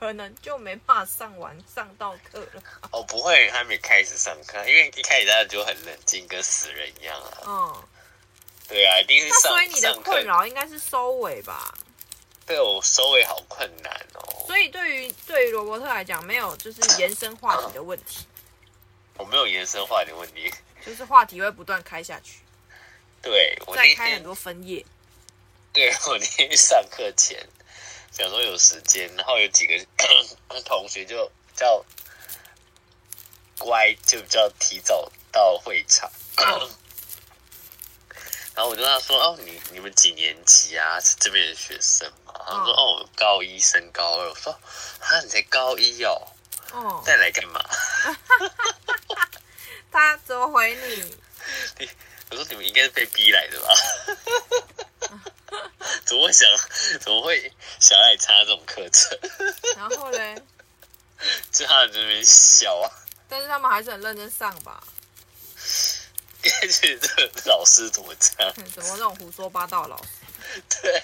[0.01, 2.63] 可能就没办法上完上到课了。
[2.91, 7.37] 哦，不会，还没开始上课，因为一开始大家就很冷静，跟死人一样啊。
[7.45, 7.83] 嗯，
[8.67, 9.51] 对啊，一定是上。
[9.51, 11.71] 所以你的困扰应该是收尾吧？
[12.47, 14.43] 对，我收尾好困难哦。
[14.47, 18.25] 所以对于对于罗伯特来讲，没有就是延伸话题的问题。
[19.17, 20.51] 我没有延伸话题的问题，
[20.83, 22.39] 就是话题会不断开下去。
[23.21, 24.83] 对，我再开很多分页。
[25.71, 27.47] 对，我那天上课前。
[28.11, 29.73] 想说有时间，然后有几个
[30.65, 31.83] 同学就比较
[33.57, 36.11] 乖，就比较提早到会场。
[38.53, 40.99] 然后我就跟他说：“哦，你你们几年级啊？
[40.99, 44.51] 是这边的学生吗？”他说：“哦，高一升高二。”我说
[44.99, 46.27] ：“啊，你才高一哦？
[46.73, 47.63] 哦，再来干嘛？”
[49.89, 51.15] 他怎么回你？
[51.79, 51.89] 你
[52.31, 53.73] 我说：“你们应该是被逼来的吧？”
[56.11, 56.45] 怎么会想？
[56.99, 59.17] 怎么会想来参加这种课程？
[59.77, 60.35] 然后嘞，
[61.53, 62.91] 就他们这边笑啊。
[63.29, 64.83] 但是他们还是很认真上吧？
[66.43, 68.53] 因为这个老师怎么这样？
[68.73, 70.61] 怎么这种胡说八道老师？
[70.81, 71.01] 对。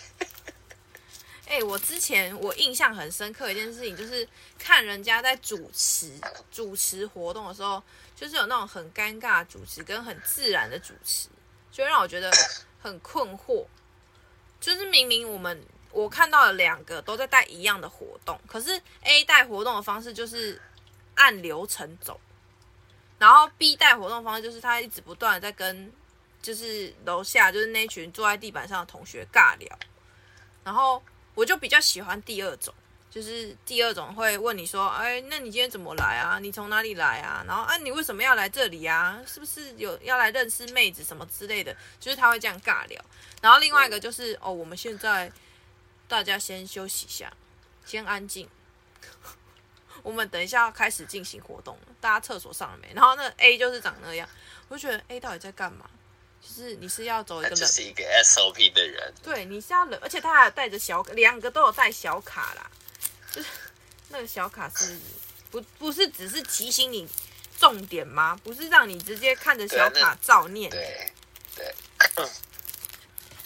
[1.46, 4.28] 哎、欸，我之前我印象很深刻一件事情，就是
[4.60, 6.12] 看人家在主持
[6.52, 7.82] 主持活动的时候，
[8.14, 11.30] 就是有那种很尴尬的主持跟很自然的主持，
[11.72, 12.30] 就让我觉得
[12.82, 13.66] 很困惑。
[14.60, 20.62] 就是明明我们我看到了两个都在带一样的活动，可是 A 带活动的方式就是
[21.16, 22.20] 按流程走，
[23.18, 25.92] 然后 B 带活动方式就是他一直不断的在跟
[26.42, 29.80] 就是楼下就是那群坐在地板上的同学尬聊，
[30.64, 31.02] 然后
[31.34, 32.74] 我就比较喜欢第二种。
[33.18, 36.38] 就是第二种会问你说，哎，那你今天怎么来啊？
[36.40, 37.44] 你从哪里来啊？
[37.48, 39.20] 然后，啊，你为什么要来这里啊？
[39.26, 41.76] 是不是有要来认识妹子什么之类的？
[42.00, 43.04] 就是他会这样尬聊。
[43.42, 45.32] 然后另外一个就是，哦，我们现在
[46.08, 47.34] 大家先休息一下，
[47.88, 48.48] 先安静。
[50.04, 52.94] 我们等一下要开始进行活动了，大家厕所上了没？
[52.94, 54.30] 然后那 A 就是长那样，
[54.68, 55.90] 我就觉得 A 到底在干嘛？
[56.40, 62.70] 就是你是要走一个冷，是一个 SOP 的人，对，你是要冷，而且他还有带着小，两个都有带小卡啦，
[63.38, 63.50] 就 是
[64.10, 64.98] 那个小卡是
[65.52, 67.08] 不不是只是提醒你
[67.60, 68.36] 重点吗？
[68.44, 71.12] 不是让你直接看着小卡照念，对
[71.56, 71.76] 对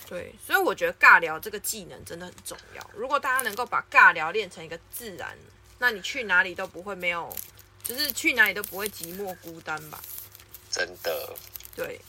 [0.08, 2.92] 对，所以我觉得尬聊这个技能真的很重要。
[2.94, 5.38] 如果大家能够把尬聊练成一个自然，
[5.80, 7.36] 那你去哪里都不会没有，
[7.84, 10.02] 就是去哪里都不会寂寞孤单吧？
[10.70, 11.36] 真的，
[11.76, 12.00] 对。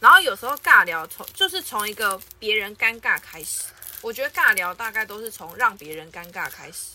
[0.00, 3.64] 然后有时候尬聊从就是从一个别人尴尬开始，
[4.02, 6.90] 我觉得尬聊大概都是从让别人尴尬开始，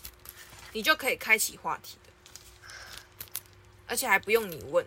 [0.73, 2.12] 你就可以开启话题的，
[3.88, 4.86] 而且还不用你问，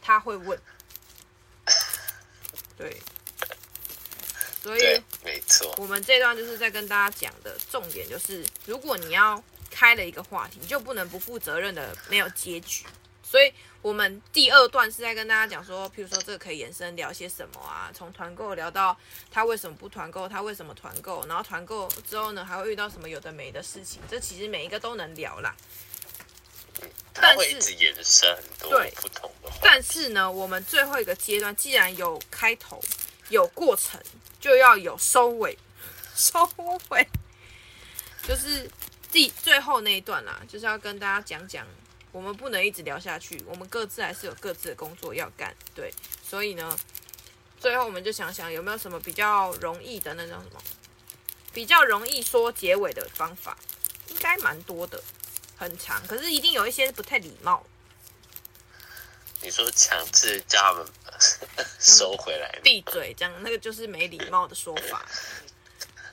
[0.00, 0.60] 他会问。
[2.76, 3.00] 对，
[4.62, 12.84] 所以没错，我们这段就是在跟大家讲的重点就是，如果你要开了一个话题，你就不能不负责任的没有结局，
[13.22, 13.52] 所以。
[13.82, 17.90] 我们第二段是在跟大家讲说，譬如说这个可以延伸聊些什么啊？
[17.94, 18.94] 从团购聊到
[19.30, 24.02] 他为什么不团购，他为什么团购，然后团购之后呢，还会遇到什么有的没的事情？
[24.10, 25.56] 这其实每一个都能聊啦。
[27.14, 29.50] 但会一直延伸很多不同的。
[29.62, 32.82] 但是呢，我们最后一个阶段，既然有开头、
[33.30, 33.98] 有过程，
[34.38, 35.56] 就要有收尾。
[36.14, 36.38] 收
[36.90, 37.08] 尾
[38.24, 38.70] 就是
[39.10, 41.66] 第最后那一段啦，就是要跟大家讲讲。
[42.12, 45.92] 我们不能一直聊下去，我们各自还是有各自的工作要干，对，
[46.28, 46.78] 所以呢，
[47.58, 50.62] 最后我们就想想有没有什么比较容易的那种什么，
[51.52, 53.56] 比较容易说结尾的方法，
[54.08, 55.02] 应该蛮多的，
[55.56, 57.64] 很长，可是一定有一些不太礼貌。
[59.42, 60.86] 你说强制叫他们
[61.78, 65.06] 收回来，闭嘴，这样那个就是没礼貌的说法。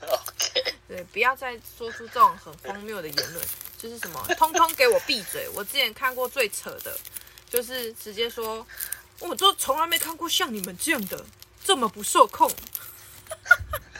[0.00, 3.44] OK，对，不要再说出这种很荒谬的言论。
[3.78, 5.48] 就是什么， 通通给我闭嘴！
[5.54, 6.98] 我之前看过最扯的，
[7.48, 8.66] 就是直接说，
[9.20, 11.24] 我都从来没看过像你们这样的
[11.64, 12.50] 这么不受控。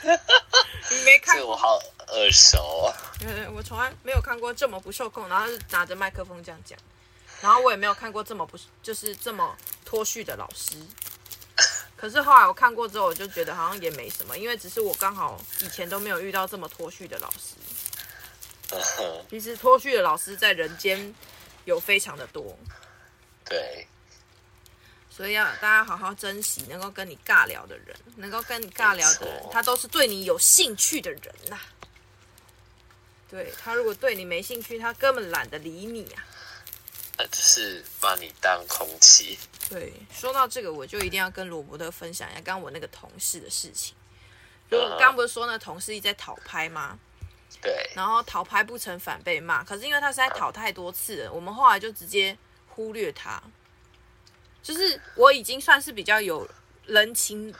[0.91, 1.51] 你没看过？
[1.51, 2.93] 我好耳熟啊！
[3.21, 6.77] 嗯，我从来没有看过这么不受控，然后是拿着麦克风这样讲，
[7.41, 10.75] 然后我也没有看过这么不就是这么脱序的老师。
[11.95, 17.55] 可是后来我看过之后，我就觉得好像也没什么，因为只是我刚好以前都没有遇到这么脱序的老师。
[19.29, 21.13] 其实脱序的老师在人间
[21.65, 22.57] 有非常的多，
[23.45, 23.87] 对，
[25.09, 31.61] 所以要大家好好珍惜能够跟你尬聊的人，能够跟你尬聊的人，他都是对你有兴趣的人呐、啊。
[33.29, 36.25] 对，他如果对你没兴趣，他根本懒得理你啊。
[37.17, 39.37] 他只是把你当空气。
[39.69, 43.93] 对，说到这个，我就一定要跟罗伯特分享一下刚刚我那个同事的事情。
[44.97, 46.97] 刚不是说那同事一直在讨拍吗？
[47.61, 53.41] 对，然后讨拍不成反被骂，可是因为他实在讨太多次了，我们后来就直接忽略他。
[54.61, 56.47] 就是我已经算是比较有
[56.85, 57.53] 人情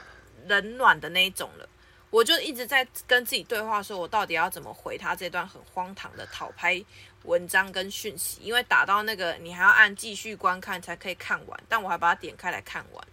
[0.46, 1.68] 冷暖的那一种了，
[2.10, 6.82] 我就一直在跟自己对话，说我到底要怎么回他这段很荒唐的讨拍
[7.24, 13.06] 文章跟讯息，因为打到那个你还要按继续观看才可以看完，但我还把它点开来看完。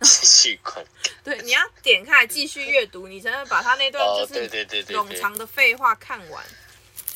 [1.22, 4.48] 对，你要点开继续阅读，你才能把他那段就是
[4.86, 6.44] 冗长的废话看完。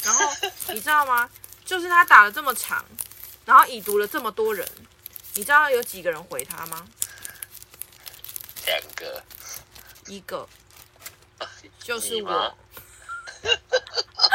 [0.03, 0.31] 然后
[0.69, 1.29] 你知道吗？
[1.65, 2.85] 就是他打了这么长，
[3.47, 4.69] 然后已读了这么多人，
[5.35, 6.87] 你知道有几个人回他吗？
[8.67, 9.25] 两个，
[10.07, 10.47] 一个，
[11.79, 12.55] 就是我。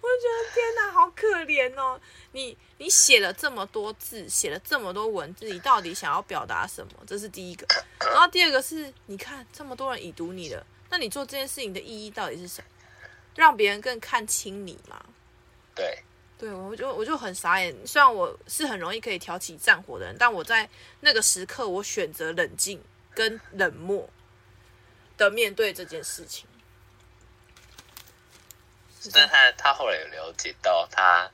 [0.00, 2.00] 我觉得天哪，好可怜哦！
[2.32, 2.56] 你。
[2.78, 6.92] 你写了这么多字，写了这么多文字，你到底想要表达什么？
[7.06, 7.64] 这是第一个。
[8.00, 12.66] 然后第二个是，你看这么多人已读你的，那你做这件事情的意义到底是什么？
[13.36, 15.00] 让别人更看清你吗？
[15.76, 16.02] 对，
[16.36, 17.72] 对，我就我就很傻眼。
[17.86, 20.68] 虽然我是很容易可以挑起战火的人，但我在
[20.98, 22.82] 那个时刻，我选择冷静
[23.14, 24.10] 跟冷漠
[25.16, 26.48] 的面对这件事情。
[29.12, 31.30] 但他他后来有了解到他。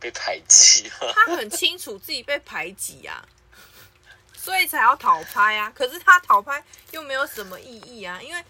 [0.00, 3.26] 被排挤，他很清楚自己被排挤啊，
[4.36, 5.72] 所以才要讨拍啊。
[5.74, 8.44] 可是他讨拍又没有什么意义啊，因为，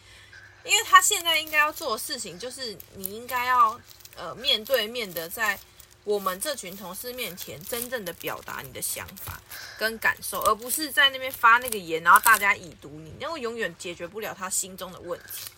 [0.65, 3.81] 因为他现在应该要做的事情就是，你应该要
[4.17, 5.57] 呃面对面的在
[6.03, 9.41] 我们这群同事面前，真正的表达你的想法
[9.79, 15.53] 跟感受，而不是在那边发那个言，然后大家已读你，那我永远解决不了他心中的问题。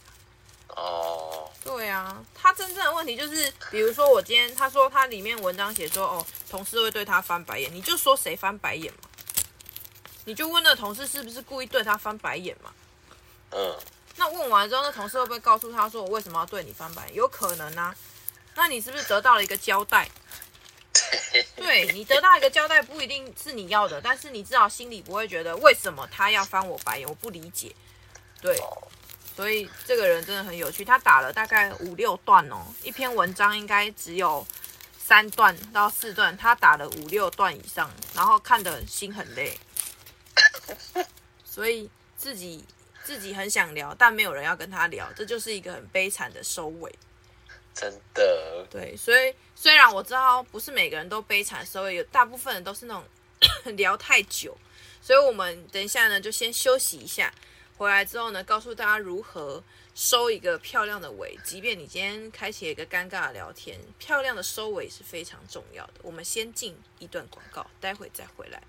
[0.69, 9.09] 哦，对啊，他真正的问题就是，比如说我今天他说他里面文章写说，哦，同事会对他翻白眼，你就说谁翻白眼嘛？
[10.25, 12.73] 你就问那同事是不是故意对他翻白眼嘛？
[13.53, 13.77] 嗯，
[14.17, 17.15] 那问完之后，那同事会不会告诉他说我为什么要对你翻白眼？
[17.15, 17.95] 有可能啊，
[18.55, 20.09] 那你是不是得到了一个交代？
[21.55, 27.75] 对，你得到一个交代不一定是你要的，但是你至少心里不会觉得为什么他要翻我白眼，我不理解。
[28.41, 28.59] 对，
[29.37, 34.47] 所以这个人真的很有趣，他打了大概五六段哦，一篇文章应该只有
[34.99, 39.55] 三段到四段，他打了五六段以上，然后看得心很累，
[41.45, 42.65] 所以自己
[43.05, 46.91] 自己很想聊，但没有人要跟他聊，这就是一个很悲惨的收尾。
[47.75, 53.05] 真的，对，所以虽然我知道不是每个人都悲惨收尾，有大部分人都是那种
[53.77, 54.57] 聊太久，
[55.03, 57.31] 所以我们等一下呢就先休息一下，
[57.79, 59.63] 回来之后呢告诉大家如何
[59.95, 65.95] 收一个漂亮的尾，即便你今天开启了一个尴尬的聊天，漂亮的收尾是非常重要的。
[66.03, 68.63] 我们先进一段广告，待会再回来。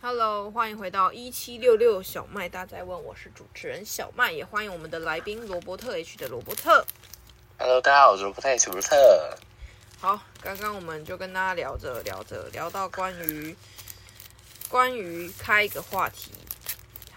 [0.00, 6.86] Hello，欢迎回到一七六六小麦大在问，我是主持人小麦，也欢迎我们的来宾罗伯特 H 的罗伯特。
[7.58, 9.38] Hello，大家好，我是罗伯特 H 罗伯特。
[9.98, 13.54] 好，刚刚我们就跟大家聊着聊着，聊到关于
[14.70, 16.32] 关于开一个话题，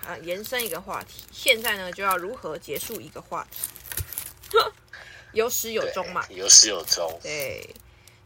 [0.06, 1.24] 啊，延伸一个话题。
[1.32, 4.58] 现在呢，就要如何结束一个话题？
[5.34, 6.26] 有始有终嘛？
[6.30, 7.20] 有始有终。
[7.22, 7.68] 对，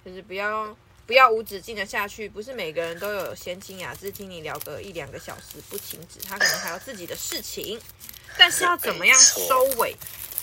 [0.04, 2.28] 就是不要不要无止境的下去。
[2.28, 7.80] 不是每个人都有闲情雅致听你聊个一两个小时不停止，他可能还有自己的事情。
[8.38, 9.96] 但是要怎么样收尾？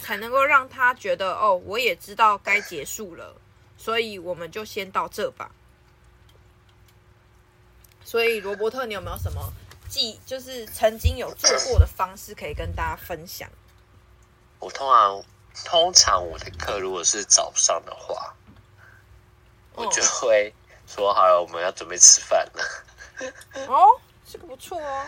[0.03, 3.35] 才能够让他觉得哦，我也知道该结束了，
[3.79, 5.51] 所以我们就先到这吧。
[8.05, 9.51] 所以罗伯特，你有没有什么
[9.95, 13.49] 记，就是曾经有做过的方式可以跟大家分享？
[14.59, 15.25] 我通常
[15.65, 18.35] 通常我的课如果是早上的话，
[19.75, 20.53] 我就会
[20.89, 23.65] 说好了，我们要准备吃饭了。
[23.69, 25.07] 哦， 这个不错哦。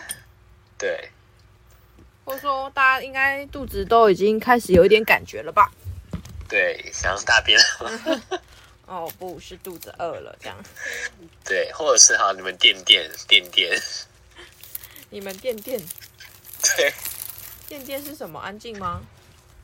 [0.77, 1.11] 对。
[2.23, 5.69] 或者说，大家应该肚子都已经开始有一点感觉了吧？
[6.47, 8.41] 对，想要大便了。
[8.87, 10.57] 哦，不是肚子饿了，这样。
[11.43, 13.77] 对，或者是哈，你们垫垫垫垫。
[15.09, 15.79] 你们垫垫。
[16.75, 16.93] 对。
[17.67, 18.39] 垫垫是什么？
[18.39, 19.01] 安静吗？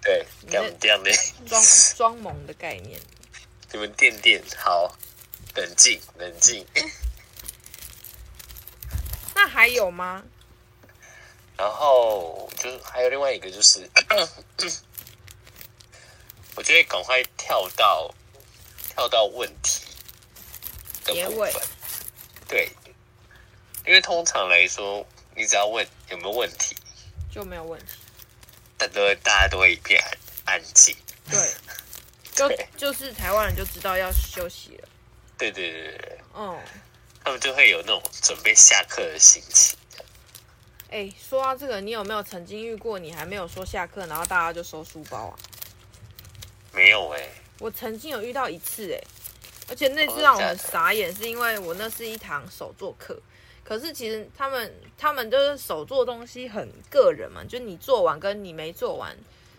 [0.01, 1.11] 对，这样这样的。
[1.47, 1.63] 装
[1.95, 2.99] 装萌的概念。
[3.71, 4.95] 你们垫垫，好，
[5.55, 6.65] 冷静冷静。
[9.35, 10.23] 那还有吗？
[11.57, 13.89] 然后就是还有另外一个，就是
[16.55, 18.13] 我觉得赶快跳到
[18.89, 19.85] 跳到问题
[21.05, 21.53] 的部分，
[22.47, 22.69] 对，
[23.85, 26.75] 因为通常来说，你只要问有没有问题，
[27.31, 27.93] 就没有问题，
[28.77, 30.01] 但都大家都会一片
[30.45, 30.95] 安静，
[31.29, 31.49] 对，
[32.33, 34.87] 就就是台湾人就知道要休息了，
[35.37, 36.59] 对对对对，嗯，
[37.23, 39.77] 他们就会有那种准备下课的心情。
[40.89, 42.99] 哎，说到这个，你有没有曾经遇过？
[42.99, 45.33] 你还没有说下课，然后大家就收书包啊？
[46.71, 47.29] 没有哎、欸。
[47.59, 49.01] 我曾经有遇到一次哎，
[49.69, 53.19] 而且那次让我很傻眼，是因为我那是一堂手作课，
[53.63, 59.15] 可是其实他们他们就是手做东西很个人嘛，就你做完跟你没做完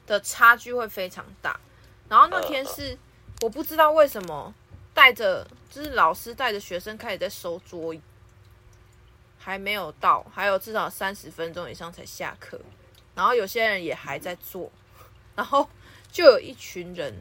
[0.06, 1.58] 的差距会非常大。
[2.08, 2.96] 然后那天是
[3.40, 4.54] 我不知道为什么
[4.92, 8.00] 带着，就是老师带着学生开始在收桌椅。
[9.36, 12.58] 还没有到，还有至少三十分钟以上才下课，
[13.14, 14.72] 然后有些人也还在做，
[15.36, 15.68] 然后
[16.10, 17.14] 就有一群人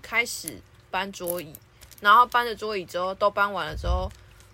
[0.00, 0.58] 开始
[0.90, 1.52] 搬桌椅，
[2.00, 4.10] 然后搬着桌椅之后都搬完了之后，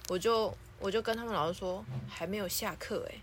[0.09, 3.23] 我就我就跟他们老师说还没有下课诶，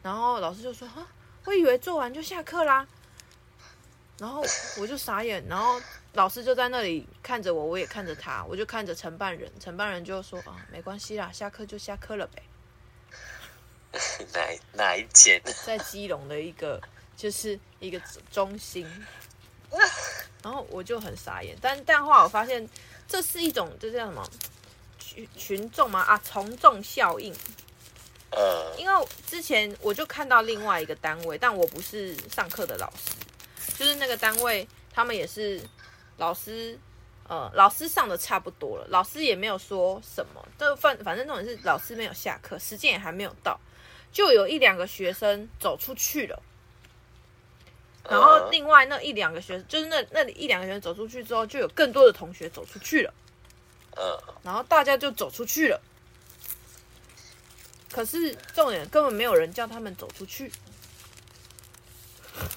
[0.00, 1.06] 然后老师就说啊，
[1.44, 2.86] 我以为做完就下课啦，
[4.16, 4.42] 然后
[4.78, 5.80] 我就傻眼，然后
[6.12, 12.42] 老师就在那里看着我，我也看着他，我就看着承办人，承办人就说啊，没关系啦，下课就下课了呗。
[14.32, 15.42] 哪哪一间？
[15.66, 16.80] 在基隆的一个，
[17.16, 18.86] 就是一个中心，
[20.44, 21.56] 然后我就很傻眼。
[21.60, 22.68] 但但后来我发现，
[23.08, 24.24] 这是一种这叫什么
[25.10, 26.00] 群群众嘛？
[26.00, 27.34] 啊，从众效应。
[28.30, 33.16] 呃，因为之前我就看到另外一个单位，但我不是上课的老师，
[33.76, 35.60] 就是那个单位，他们也是
[36.16, 36.78] 老师，
[37.26, 43.58] 呃，老师上的差不多了，老师也没有说什么，这反反正重点是老师没有下课，时间也还没有到。
[44.12, 46.40] 就有一两个学生走出去了，
[48.08, 53.12] 然后另外那一两个学生，就是那那里一两个学生走出去之后，就有更多的同学走出去了，
[54.42, 55.80] 然后大家就走出去了，
[57.92, 60.50] 可是重点根本没有人叫他们走出去，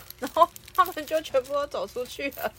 [0.20, 2.54] 然后他们就全部都走出去了，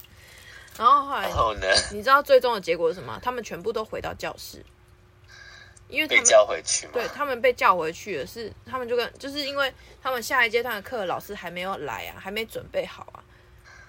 [0.76, 3.18] 然后后来你知道最终的结果是什么？
[3.22, 4.64] 他们全部都回到教室。
[5.88, 9.72] 因为他们被叫回去，对，他们被叫回去的是他们就跟就是因为
[10.02, 13.22] 他们下一阶段的课老师还没有来啊，还没准备好啊，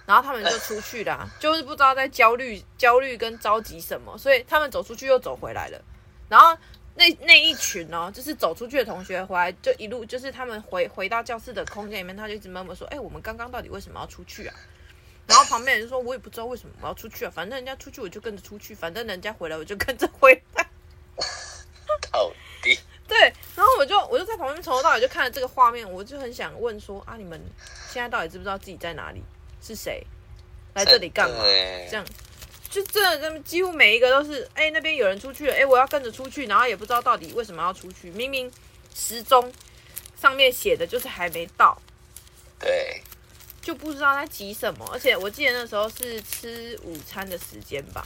[0.05, 5.81] 然后他们就出去了，啊， 就是不知道在焦虑焦虑跟着急什么，所以他们走出去又走回来了，
[6.29, 6.55] 然后
[6.95, 14.55] 那那一群哦，就是走出去的同学回来，就一路就是他们回回到教室的空间里面，他就一直闷闷说：“哎，我们刚刚到底为什么要出去啊？”
[15.27, 20.65] 然后旁边人就说：“我也不知道为什么我要出去啊，反正人家出去我就跟着出去，反正人家回来我就跟着回来。”
[22.11, 22.31] 到
[22.61, 22.77] 底
[23.07, 23.17] 对，
[23.55, 27.41] 然后我就我就在旁边从头到尾就看了这个画面，我就很想问说：“啊，你们
[27.89, 29.23] 现在到底知不知道自己在哪里？
[29.65, 30.05] 是谁
[30.73, 31.43] 来这里干嘛？
[31.89, 32.05] 这样？”
[32.69, 38.51] 就真的，他们几乎每一个都是，哎、欸，那边有人出去了，哎、欸，我要跟着出去，然后也不知道到底为什么要出去，明明
[38.93, 39.49] 时钟
[40.19, 41.81] 上面写的就是还没到，
[42.59, 43.01] 对，
[43.61, 44.85] 就不知道在急什么。
[44.91, 48.05] 而且我记得那时候是吃午餐的时间吧，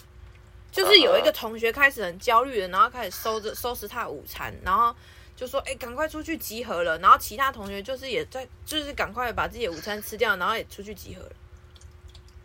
[0.72, 4.96] 就是有一个同学开始很焦虑的，然后开始收着收拾他的午餐，然后
[5.36, 6.96] 就说，哎、欸，赶快出去集合了。
[7.00, 11.32] 然后其他同学就是也在，就是赶快把自己的午餐吃掉，然后也出去集合了。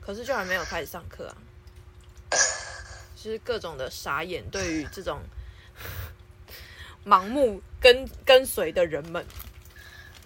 [0.05, 1.37] 可是就还没有开始上课啊。
[3.17, 5.19] 就是各种的傻眼，对于这种
[7.07, 9.25] 盲目跟跟随的人们，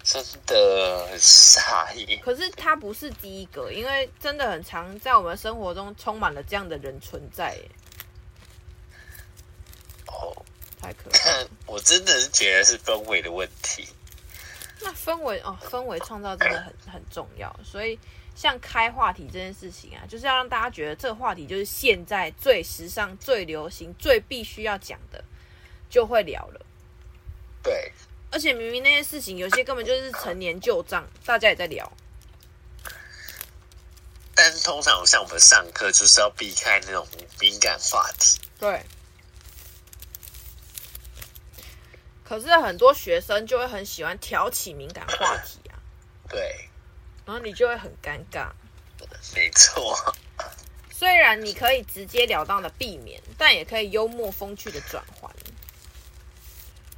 [0.03, 2.19] 真的很傻眼。
[2.21, 7.57] 可是他不是第一个，因为真的很常在我们生活中充满了这样的人存在。
[10.07, 10.35] 哦，
[10.81, 11.47] 太可怕！
[11.71, 13.87] 我真的是觉得是氛围的问题。
[14.81, 17.97] 那氛围哦，氛围创造真的很很重要，所以。
[18.39, 25.21] 像开话题这件事情啊，就是要让大家觉得这个话题就是现在最时尚、最流行、最必须要讲的，
[25.89, 26.65] 就会聊了。
[27.61, 27.91] 对，
[28.31, 31.91] 而且明明那些事情有些根本就是陈年旧账，大家也在聊。
[34.33, 37.05] 但是通常像我们上课就是要避开那种
[37.41, 38.39] 敏感话题。
[38.57, 38.81] 对。
[42.23, 45.75] 可是很多学生就会很喜欢挑起敏感话题啊。
[46.29, 46.68] 对。
[47.29, 48.49] 然后你就会很尴尬，
[49.35, 49.95] 没错。
[50.91, 55.31] 虽然你可以直截了当的避免，但也可以幽默风趣的转换。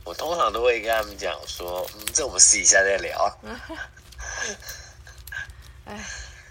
[0.06, 3.40] 我通常都会跟他们讲说：“嗯，这我们私底下再聊。
[5.84, 6.02] ”哎，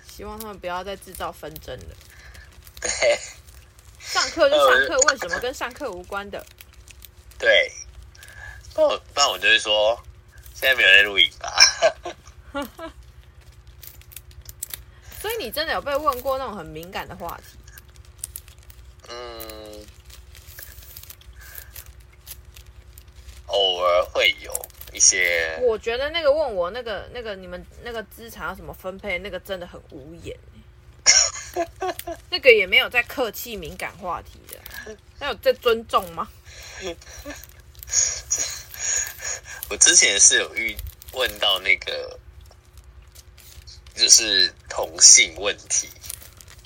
[0.06, 1.96] 希望他们不要再制造纷争了。
[2.82, 2.90] 对，
[3.98, 6.44] 上课就上课，问什么跟上课无关的？
[7.38, 7.72] 对，
[8.76, 9.98] 那我那我就是说，
[10.52, 12.92] 现在没有在录影吧。
[15.20, 17.44] 所以你真的有被问过那种很敏感的话题？
[19.08, 19.86] 嗯，
[23.46, 24.50] 偶尔会有
[24.92, 25.58] 一些。
[25.62, 30.34] 我觉得那个问我那个那个你们那个资产要怎么分配，那个真的很无言。
[32.30, 36.28] 那个也没有在客气敏感话题的，那有在尊重吗？
[39.68, 40.74] 我之前是有遇
[41.12, 42.18] 问到那个。
[44.00, 45.86] 就是同性问题，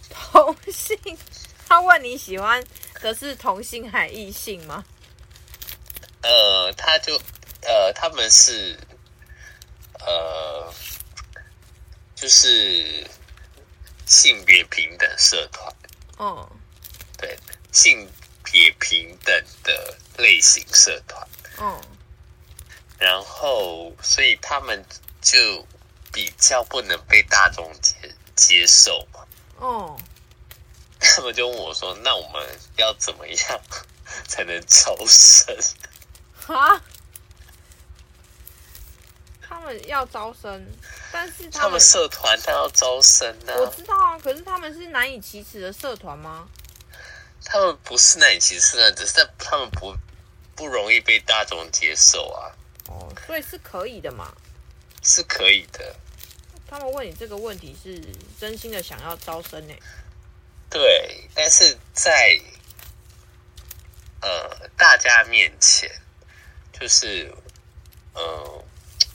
[0.08, 0.96] 同性，
[1.68, 2.64] 他问你喜欢
[3.00, 4.84] 的是同性还异性吗？
[6.22, 7.20] 呃，他就
[7.62, 8.78] 呃，他们是
[9.98, 10.72] 呃，
[12.14, 13.04] 就是
[14.06, 15.74] 性别平等社团，
[16.18, 16.48] 哦，
[17.18, 17.36] 对，
[17.72, 18.08] 性
[18.44, 21.26] 别平等的类型社团，
[21.58, 21.80] 哦，
[22.96, 24.84] 然后所以他们
[25.20, 25.66] 就。
[26.14, 29.26] 比较不能被大众接接受嘛？
[29.58, 29.98] 哦，
[31.00, 33.60] 他们就问我说：“那我们要怎么样
[34.28, 35.56] 才能招生？”
[36.46, 36.80] 哈？
[39.40, 40.66] 他们要招生，
[41.12, 43.58] 但是他们，社团他要招生呢、啊？
[43.58, 46.48] 我知道啊，可是他们是难以启齿的社团吗？
[47.44, 49.96] 他们不是难以启齿的，只是他们不
[50.54, 52.54] 不容易被大众接受啊。
[52.86, 54.32] 哦，所以是可以的嘛？
[55.02, 55.94] 是可以的。
[56.66, 58.02] 他们问你这个问题是
[58.40, 59.74] 真心的想要招生呢？
[60.70, 62.40] 对，但是在
[64.20, 65.88] 呃大家面前，
[66.72, 67.32] 就是
[68.14, 68.64] 呃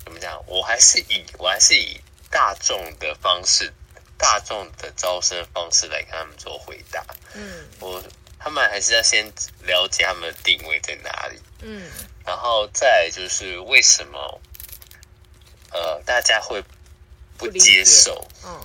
[0.06, 0.42] 怎么讲？
[0.48, 3.74] 我还是以我还是以大众的方式，
[4.18, 7.04] 大众的招生方式来跟他们做回答。
[7.34, 8.02] 嗯，我
[8.38, 9.26] 他们还是要先
[9.64, 11.42] 了解他们的定位在哪里。
[11.62, 11.92] 嗯，
[12.26, 14.40] 然后再就是为什么
[15.72, 16.64] 呃大家会。
[17.40, 18.62] 不接受，嗯，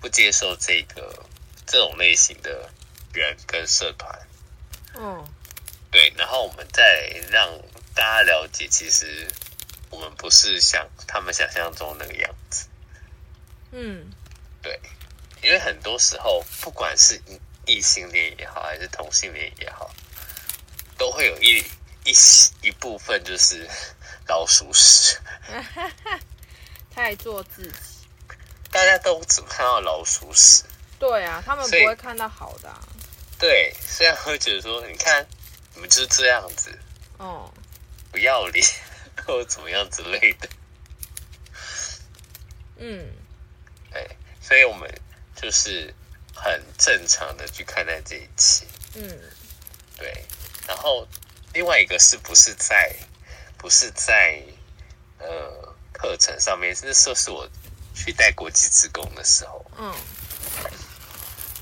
[0.00, 1.26] 不接受这个
[1.66, 2.70] 这种类型的
[3.12, 4.18] 人跟社团，
[4.94, 5.28] 嗯，
[5.90, 7.46] 对，然后我们再让
[7.94, 9.28] 大家了解，其实
[9.90, 12.66] 我们不是像他们想象中那个样子，
[13.72, 14.10] 嗯，
[14.62, 14.80] 对，
[15.42, 17.20] 因为很多时候，不管是
[17.66, 19.94] 异性恋也好，还是同性恋也好，
[20.96, 21.62] 都会有一
[22.04, 22.12] 一
[22.62, 23.68] 一部分就是
[24.26, 25.18] 老鼠屎。
[27.00, 28.06] 太做自己，
[28.70, 30.64] 大家都只看到老鼠屎。
[30.98, 32.78] 对啊，他们不会看到好的啊。
[33.38, 35.26] 对，虽然会觉得说，你看
[35.74, 36.78] 你们就是这样子
[37.16, 37.50] 哦，
[38.12, 38.66] 不要脸
[39.24, 40.48] 或怎么样之类的。
[42.76, 43.10] 嗯，
[43.90, 44.86] 对，所以我们
[45.34, 45.94] 就是
[46.34, 48.66] 很正常的去看待这一切。
[48.94, 49.18] 嗯，
[49.96, 50.22] 对。
[50.68, 51.08] 然后
[51.54, 52.94] 另外一个是不是在
[53.56, 54.42] 不是在
[55.18, 55.59] 呃
[56.00, 56.74] 课程上面？
[56.82, 57.46] 那时候是我
[57.94, 59.64] 去带国际职工的时候。
[59.76, 59.94] 嗯。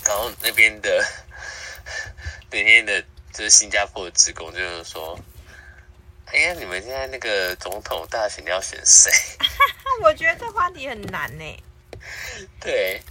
[0.05, 1.05] 然后那边的
[2.51, 5.18] 那边的，就是新加坡的职工，就是说
[6.26, 9.11] ：“哎呀，你们现在那个总统大选你要选谁？”
[10.03, 11.62] 我觉得这话题很难呢。
[12.61, 13.03] 对，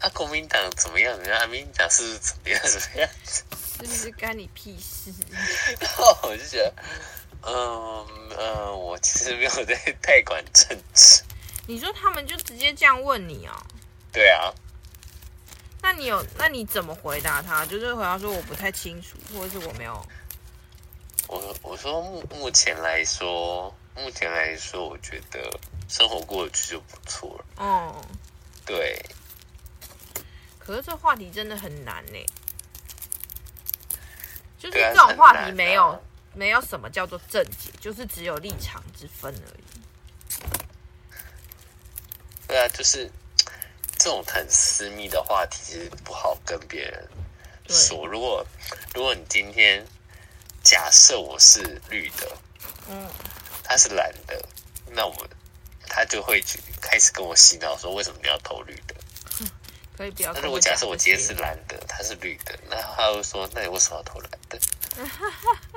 [0.00, 1.16] 那、啊、国民党怎么样？
[1.18, 2.60] 人家民进党是怎么样？
[2.64, 3.08] 怎么样？
[3.22, 3.42] 是
[3.78, 5.12] 不是干你屁事？
[5.78, 6.74] 然后我就觉得，
[7.42, 11.22] 嗯嗯、呃，我其实没有在太管政治。
[11.68, 13.52] 你说他们就直接这样问你哦？
[14.12, 14.52] 对啊。
[15.82, 16.24] 那你有？
[16.36, 17.64] 那你怎么回答他？
[17.66, 20.04] 就是回答说我不太清楚，或者是我没有。
[21.28, 27.64] 我我说目目前来说，目前来说，我觉得生活过得去就不错了。
[27.64, 28.04] 哦，
[28.64, 29.00] 对。
[30.58, 32.26] 可是这话题真的很难呢。
[34.58, 36.02] 就是这种话题没有
[36.36, 39.64] 没有什么叫做正解，就是只有立场之分而已。
[42.46, 43.10] 对啊，就是。
[43.98, 47.08] 这种很私密的话题，其实不好跟别人
[47.66, 48.06] 说。
[48.06, 48.46] 如果
[48.94, 49.84] 如果你今天
[50.62, 52.38] 假设我是绿的，
[52.90, 53.08] 嗯，
[53.64, 54.40] 他是蓝的，
[54.90, 55.28] 那我们
[55.88, 58.94] 他就会去开始跟我洗脑说，为什么你要投绿的？
[59.96, 60.32] 可以不要。
[60.34, 64.60] 但是我假设我今天是蓝的，他是绿的，那他会说，那你为什么要投蓝的？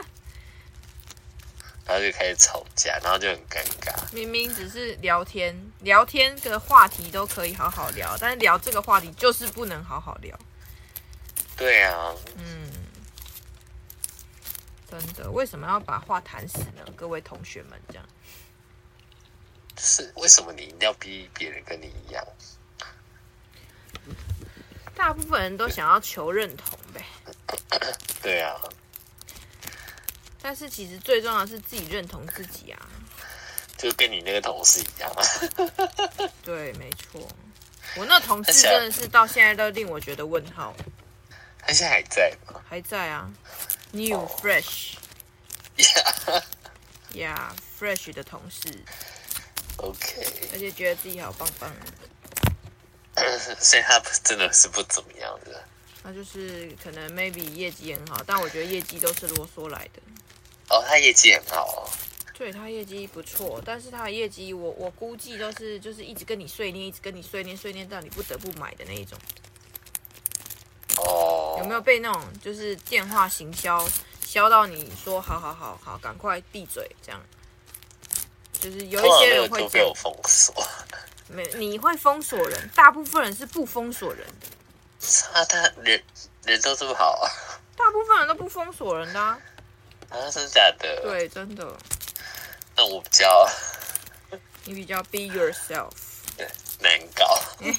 [1.89, 3.95] 然后就开始吵架，然后就很尴尬。
[4.13, 10.37] 明明只是聊天，聊天的话题都可以好好聊，但是聊这个话题就是不能好好聊。
[11.57, 12.13] 对啊。
[12.37, 12.69] 嗯。
[14.87, 16.85] 真的，为什么要把话谈死呢？
[16.95, 18.05] 各位同学们，这样。
[19.75, 22.23] 是为什么你一定要逼别人跟你一样？
[24.93, 27.03] 大部分人都想要求认同呗。
[28.21, 28.61] 对啊。
[30.41, 32.79] 但是其实最重要的是自己认同自己啊，
[33.77, 35.23] 就跟你那个同事一样啊。
[36.43, 37.27] 对，没错，
[37.95, 40.75] 我那同事真的是到现在都令我觉得问号。
[41.61, 42.61] 他现在还在吗？
[42.67, 43.29] 还在啊
[43.91, 44.31] ，New、oh.
[44.39, 44.93] Fresh，
[47.13, 48.83] 呀、yeah.，Fresh 的同事。
[49.77, 51.71] OK，而且觉得自己好棒棒。
[53.59, 55.63] 所以他真的是不怎么样的。
[56.01, 60.01] 他就是可能 maybe 业绩很好，但我觉得业绩都是啰嗦来的。
[60.69, 61.89] 哦，他业绩很好哦。
[62.33, 69.17] 对，他业绩不错，但是他的业绩，我我估计都是就是一直跟你碎念，一直跟你碎念，碎念到你不得不买的那一种。
[70.97, 71.57] 哦。
[71.59, 73.85] 有没有被那种就是电话行销
[74.25, 77.21] 销到你说好好好好，赶快闭嘴这样？
[78.53, 80.55] 就是有一些人会被我封锁。
[81.27, 84.47] 没，你会封锁人，大部分人是不封锁人的。
[85.33, 86.01] 他他人
[86.45, 87.27] 人都这么好啊？
[87.75, 89.37] 大部分人都不封锁人的啊。
[90.17, 91.01] 啊，真的假的？
[91.03, 91.77] 对，真的。
[92.75, 93.47] 那我比较，
[94.65, 95.91] 你比较 be yourself，
[96.79, 97.41] 难搞。
[97.59, 97.73] 没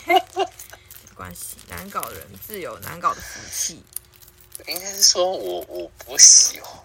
[1.15, 3.85] 关系，难搞人自有难搞的福气。
[4.67, 6.79] 应该是说我我不喜欢，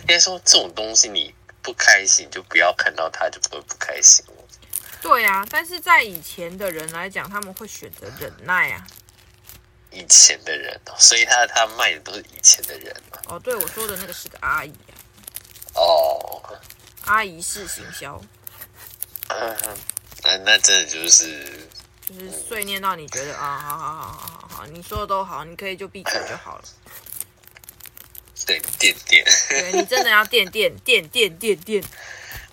[0.00, 4.24] 应该说这种东西你不开心就不要看到它，就不会不开心。
[5.02, 8.86] 对啊，但是在以前的人来讲，他们会选择忍耐啊。
[9.92, 13.18] 以前的人，所以他他卖的都是以前的人嘛。
[13.28, 14.94] 哦，对，我说的那个是个阿姨啊。
[15.74, 16.42] 哦，
[17.04, 18.20] 阿姨是行销。
[19.28, 19.56] 嗯，
[20.22, 21.68] 那那真的就是
[22.06, 26.64] 就是碎念到你觉得、嗯、啊，好好好好好好，你说的都好，你可以就闭嘴就好了。
[28.44, 29.24] 对，垫垫。
[29.48, 31.82] 对，你真的要垫垫垫垫垫垫。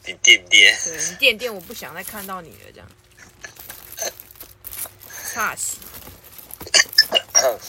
[0.06, 0.78] 你垫垫。
[0.84, 2.88] 对，你垫垫，我不想再看到你了，这样。
[5.34, 5.78] 差死。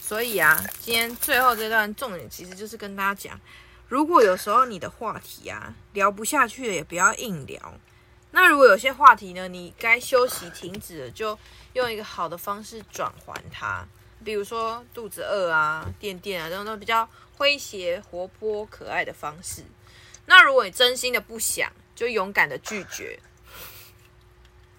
[0.00, 3.40] 所以啊，今天最后这段重点其实就是跟大家讲，
[3.88, 7.74] 如果有时候你的话题啊聊不下去了，也不要硬聊。
[8.30, 11.38] 那如果有些话题呢，你该休息停止了，就
[11.72, 13.86] 用一个好的方式转换它，
[14.24, 19.64] 比如说肚子饿啊、垫垫啊这种都比较诙谐、活泼、可爱的方式。
[20.26, 23.18] 那如果你真心的不想，就勇敢的拒绝。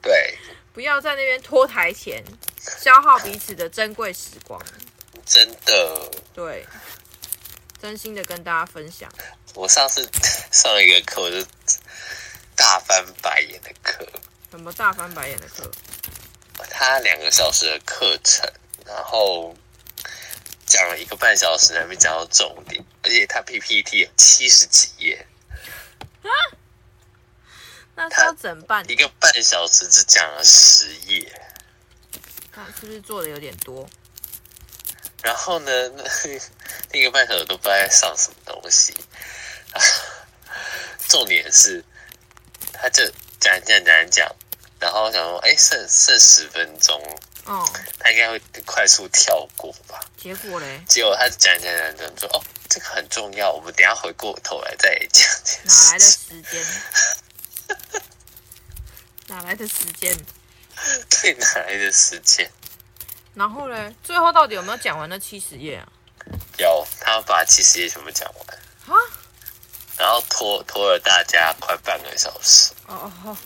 [0.02, 0.38] 对。
[0.76, 2.22] 不要在那边拖台前，
[2.82, 4.62] 消耗彼此的珍贵时光。
[5.26, 6.68] 真的，对，
[7.82, 9.10] 真心的跟大家分享。
[9.54, 10.06] 我上次
[10.52, 11.42] 上一个课，我就
[12.58, 14.06] 大翻白眼的课。
[14.52, 15.72] 什么大翻白眼的课？
[16.70, 18.46] 他两个小时的课程，
[18.86, 19.56] 然后
[20.66, 25.26] 讲讲了一个半小时还没讲到重点，而且他 PPT 有七十几页。
[26.22, 26.30] 啊？
[27.96, 28.84] 那他要怎么办？
[28.90, 31.42] 一个半小时只讲了十页，
[32.52, 33.90] 他是不是做的有点多？
[35.24, 36.04] 然后呢，那
[36.92, 38.94] 那个半小时都不知道在上什么东西。
[39.72, 39.82] 啊、
[41.10, 41.84] 重点是，
[42.74, 43.04] 他就
[43.40, 44.36] 讲讲讲讲，
[44.80, 47.02] 然后我想说，哎，剩剩十分钟，
[47.46, 47.68] 哦，
[48.00, 50.00] 他应该会快速跳过吧？
[50.18, 50.84] 结果嘞？
[50.88, 55.28] 结果他讲讲讲讲说，哦，这个很重要，我们等下回过头来再讲。
[55.64, 56.64] 哪来的时间？
[59.28, 60.16] 哪来的时间？
[61.10, 62.50] 对，哪来的时间？
[63.34, 63.94] 然后呢？
[64.04, 65.88] 最后到底有没有讲完那七十页啊？
[66.58, 68.98] 有，他把七十页全部讲完。
[68.98, 69.02] 啊？
[69.98, 72.74] 然后拖拖了大家快半个小时。
[72.88, 73.38] 哦哦，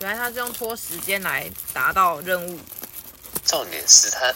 [0.00, 2.58] 原来他是用拖时间来达到任务。
[3.44, 4.32] 重点是他，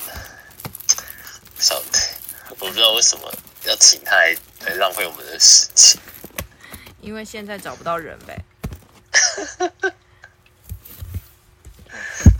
[1.57, 1.99] 不晓得，
[2.51, 3.34] 我不知道为什么
[3.64, 4.36] 要请他来
[4.66, 6.01] 来浪费我们的时间。
[7.01, 8.38] 因为现在找不到人呗。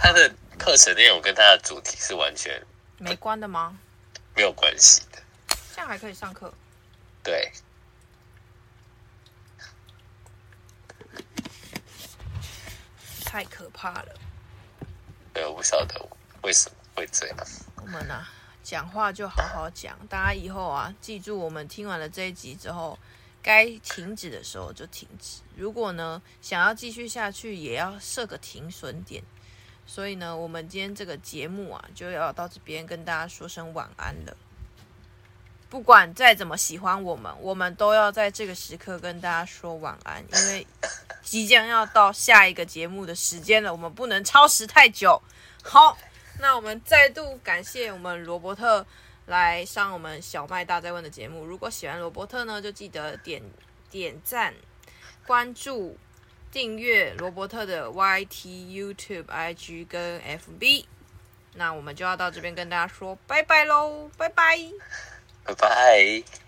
[0.03, 0.35] 他的。
[0.59, 2.65] 课程内容跟他的主题是完全
[2.99, 3.77] 没关的吗？
[4.37, 5.21] 没有关系的，
[5.75, 6.55] 这样还可以上课。
[7.21, 7.51] 对，
[13.25, 14.15] 太可怕了。
[15.35, 16.09] 对，我不晓得
[16.43, 17.37] 为什么会这样。
[17.79, 18.31] 我们啊，
[18.63, 22.97] 讲话就好好讲，大家以后啊，记住我们听完了这一集之后，
[23.43, 25.41] 该停止的时候就停止。
[25.57, 29.25] 如果呢，想要继续下去，也要设个停损点。
[29.87, 34.37] 所以呢，我们今天这个节目啊，就要到这边跟大家说声晚安了。
[35.68, 40.66] 不管再怎么喜欢我们，我们都要在这个时刻跟大家说晚安，因为
[41.22, 45.20] 即将要到下一个节目的时间了，我们不能超时太久。
[45.62, 45.97] 好，
[46.41, 48.85] 那我们再度感谢我们罗伯特
[49.26, 51.45] 来上我们小麦大在问的节目。
[51.45, 53.43] 如果喜欢罗伯特呢，就记得点
[53.91, 54.55] 点赞、
[55.26, 55.97] 关注。
[56.53, 60.85] 订阅罗伯特的 YT、YouTube、IG 跟 FB，
[61.55, 64.59] 那我们就要到这边跟大家说拜拜喽，拜拜，
[65.45, 66.41] 拜拜。